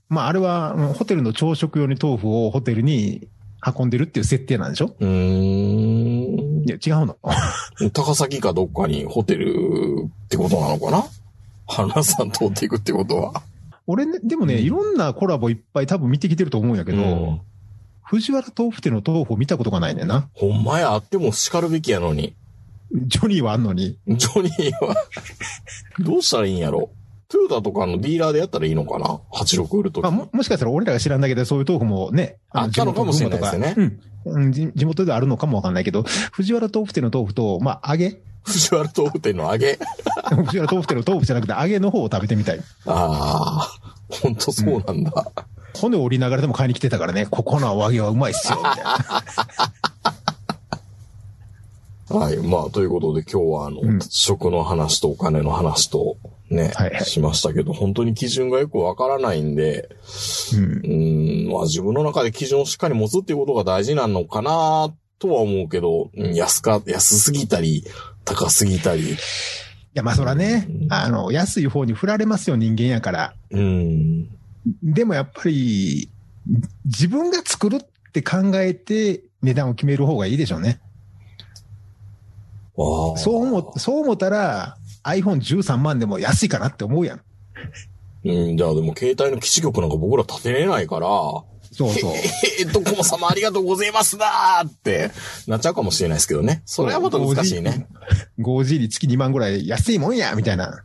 [0.08, 3.28] まあ、あれは、うんホテルの朝食用に豆腐をホテルに
[3.76, 4.94] 運んでるっていう設定なんでしょ？
[4.98, 6.64] うーん。
[6.64, 7.16] いや、違うの。
[7.92, 9.54] 高崎かどっかにホテル
[10.06, 11.04] ってことなのかな？
[11.66, 13.42] 花さん通っていくってことは。
[13.90, 17.40] 俺ね、でもね、いろんなコラボいっぱい多分見てきてると思うんやけど、うん
[18.02, 20.28] 藤原豆腐店の豆腐を見たことがないねんな。
[20.32, 22.34] ほんまや、あっても叱るべきやのに。
[22.92, 23.98] ジョニーはあんのに。
[24.08, 24.96] ジョニーは、
[26.00, 26.90] どうしたらいいんやろ
[27.30, 30.02] トヨタとかのディーラーでやったらいいのかな ?86 売るとき。
[30.02, 33.74] まあ、も、もしかしたら俺らが知らんだけでそういう豆腐もね、あったのかもしれないですよね
[34.26, 36.02] うん地元であるのかもわかんないけど、
[36.32, 39.78] 藤原豆腐店の豆腐と、まあ、揚げ 藤原豆腐店の揚げ？
[40.44, 42.60] 藤原豆腐店の豆腐じゃなくて揚げの方を食べてみたい。
[42.86, 45.26] ああ、ほんとそうなんだ。
[45.78, 48.84] 骨を折りながらでも買いに来てたからね、ここのお揚げはうまいっすよ、みたい
[52.12, 52.20] な。
[52.20, 52.36] はい。
[52.38, 56.16] まあ、ということで今日はあの、うん食の話とお金の話と
[56.50, 59.88] ね、はいはいしましたけど、本当に基準がよくわからないんで、
[60.54, 60.80] うんう。
[60.82, 67.84] ーん、まあ自分の中で基準をしっかり持つっていうことが大事なのかなとは思うけど、うん安か、安すぎたり、
[68.24, 69.16] 高すぎたり、い
[69.94, 73.34] や、まあそらね、あの、安い方に振られますよ、人間やから。
[73.50, 74.28] うん、
[74.82, 76.10] でもやっぱり、
[76.84, 80.80] 自分が作るって考えて値段を決める方がいいでしょうね。
[83.16, 87.20] そう思う、そう思ったら iPhone13 万でも安いかなって思うやん。
[88.24, 91.08] うん、じゃあでも携帯の基地局なんか僕ら立てれないから、
[91.80, 92.12] そうそう。
[92.14, 95.10] えー、ドコモ様ありがとうございますだーって
[95.46, 96.62] なっちゃうかもしれないですけどね。
[96.66, 97.86] それはまた難しいね。
[98.38, 100.84] 5G に月2万ぐらい安いもんや、みたいな。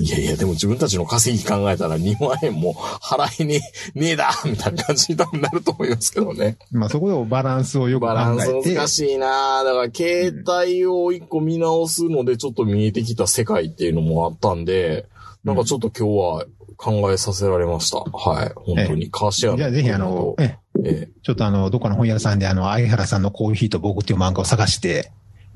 [0.00, 3.60] いやいや、でも自分たちの稼ぎ考えたら2万円も払えね
[3.96, 6.56] え、ねえだみたいな感じになると思いますけどね。
[6.70, 8.70] まあそこをバランスをよく考バランえて。
[8.70, 15.06] ス難しいなだから、携帯を一個見直すので、ちょっと見えてきた世界っていうのもあったんで、
[15.44, 17.98] なんかちょっと今日は考えさせられました。
[17.98, 18.52] はい。
[18.54, 19.10] 本当に。
[19.10, 19.58] カーシェアの。
[19.58, 25.10] じゃあぜひあの、ええちょっとあの、どっかの本屋さんであの、相原さんのコーヒーと僕っていう漫画を探して、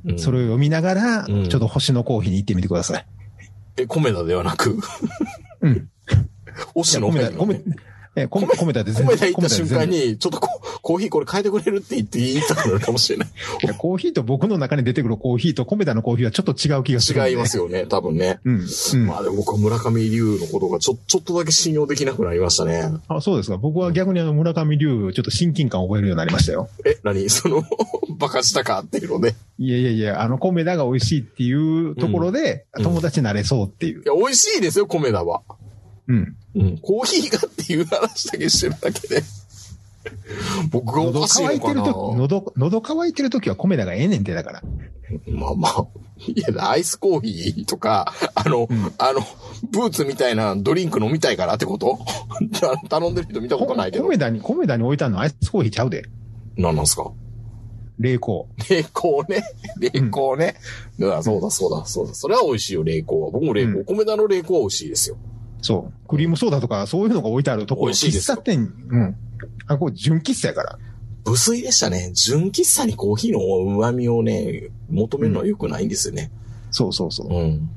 [0.05, 3.07] え、うんそれを読みながら、うんちょっと星のコーヒーに行ってみてください。
[3.77, 4.79] え、コメダではなく、
[5.61, 5.89] うん。
[6.75, 7.61] 星野ごめんな、ごめ
[8.15, 13.29] え、米米田で全米田行った瞬間に、ちょっとココーヒーこれ変えてくれるって言って言いたくなるかもしれない。
[13.63, 17.31] 全部コーヒーと僕の中に出てくるコーヒーと米田のコーヒーはちょっと違う気がするんで。
[17.31, 18.41] 違いますよね、多分ね。
[18.45, 18.61] うん。
[18.61, 19.07] うん。
[19.07, 22.85] まあでも僕は村上龍のことがちょ、ちょっとだけ信用できなくなりましたね。
[23.09, 23.57] あ、そうですか。
[23.57, 26.69] 僕は逆にあの村上龍、ちょっと親近感を覚えるようになりましたよ。
[26.85, 27.29] え、何？
[27.31, 27.65] その、
[28.19, 29.35] バカしたかっていうので。
[29.59, 34.07] いやいやいや、あの米田が美味しいっていうところで、うん友達になれそうっていうい。
[34.07, 35.43] や、美味しいですよ、米田は。
[36.09, 36.37] うん。
[36.55, 36.79] うん。
[36.79, 39.23] コーヒーがっていう話だけしてるだけで。
[40.71, 44.63] 僕がお喉かしい乾いてるのかなとき、喉、喉乾いてるときは米田がええねんてだから。
[45.29, 45.87] まあまあ。
[46.27, 49.21] いや、アイスコーヒーとか、あの、うんあの、
[49.71, 51.99] ブーツみたいなドリンク飲みたいからってこと？
[52.89, 54.05] 頼んでる人見たことないけど。
[54.05, 56.05] 米田に、米田に置いてあるのアイスコーヒーちゃうで。
[56.57, 57.11] 何なんすか？
[57.99, 58.49] 冷凍。
[58.71, 59.45] 冷凍ね。
[59.79, 60.55] 冷凍ね。
[60.99, 62.15] うわそうだそうだそうだ。
[62.15, 63.31] それは美味しいよ、冷凍は。
[63.31, 63.79] 僕も冷凍。
[63.79, 65.17] うん米田の冷凍は美味しいですよ。
[65.63, 66.09] そう。
[66.09, 67.93] クリームソーダとかそういうのが置いてあるところ。
[67.93, 69.17] 喫茶店、うん。
[69.67, 70.79] あ、これ純喫茶やから。
[71.25, 72.11] 無水でしたね。
[72.13, 73.41] 純喫茶にコーヒーの
[73.77, 76.31] 旨味をね、求めるのは良くないんですよね。
[76.71, 77.29] そうそうそう。
[77.29, 77.71] うん。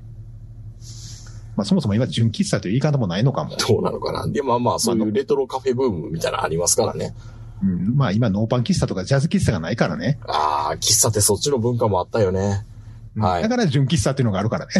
[1.55, 3.55] まあそもそも今純喫茶という言い方もないのかも。
[3.55, 4.27] どうなのかな。
[4.27, 7.13] で、まあまあ、そういうレトロカフェブームみたいなのありますからね。
[7.61, 7.95] うん。
[7.95, 10.17] まあ今ノーパン喫茶とかジャズ喫茶がないからね。
[10.27, 12.65] ああ、喫茶ってそっちの文化もあったよね。
[13.17, 14.73] はいだから純喫茶っていうのがあるからね。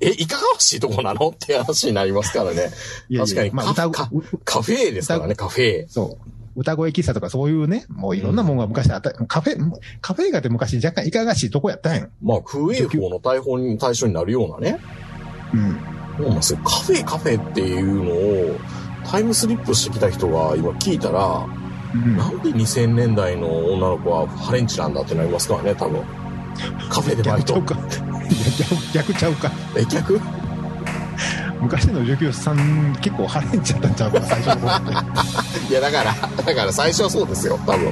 [0.00, 1.30] え、いかがわしいとこなの？
[1.30, 2.56] って話になりますからね。
[2.56, 2.68] いや
[3.10, 5.88] いや確かにまあ歌う、かうカフェですからね、カフェ。
[5.88, 6.28] そう。
[6.60, 9.12] 歌声喫茶とかそういうね、もういろんなもんが昔あった。
[9.12, 9.56] カフェ、
[10.00, 12.08] カフェがって昔若干いかがわしいとこやったんや。
[12.20, 14.80] まあ、空営法の対象に、対象になるようなね。
[15.54, 15.78] うん。
[16.18, 16.58] そうなんですよ。
[16.64, 18.10] カフェカフェっていうの
[18.54, 18.58] を、
[19.08, 21.46] タイムスリップしてきた人が今聞いたら、
[21.94, 22.16] うん。
[22.16, 26.02] なんで2000年代の女の子はハレンチなんだってなりますからね、多分。
[26.88, 27.60] カフェでバイト。
[27.60, 27.88] 逆ちゃうか。
[28.28, 29.52] いや逆逆ちゃうか。
[29.76, 30.20] え、逆？
[31.60, 34.68] 昔の女教師さん結構ハレンチやったんちゃうか、最初の。
[35.68, 37.88] いや、だから、だから最初はそうですよ、多分。
[37.88, 37.90] う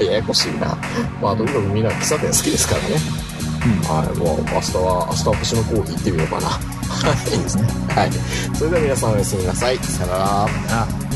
[0.00, 0.76] うん ややこしいな。
[1.20, 3.20] まあ、とにかくみんな喫茶店好きですからね。
[3.86, 6.46] はい、もう明日は、明日は星のコーヒー行ってみようかな。
[6.48, 6.58] は
[7.26, 7.30] い。
[7.30, 7.34] ん。
[7.34, 7.64] いいですね。
[7.94, 8.10] はい。
[8.54, 9.78] それでは皆さんおやすみなさい。
[9.78, 10.24] さよなら。
[10.70, 11.09] あ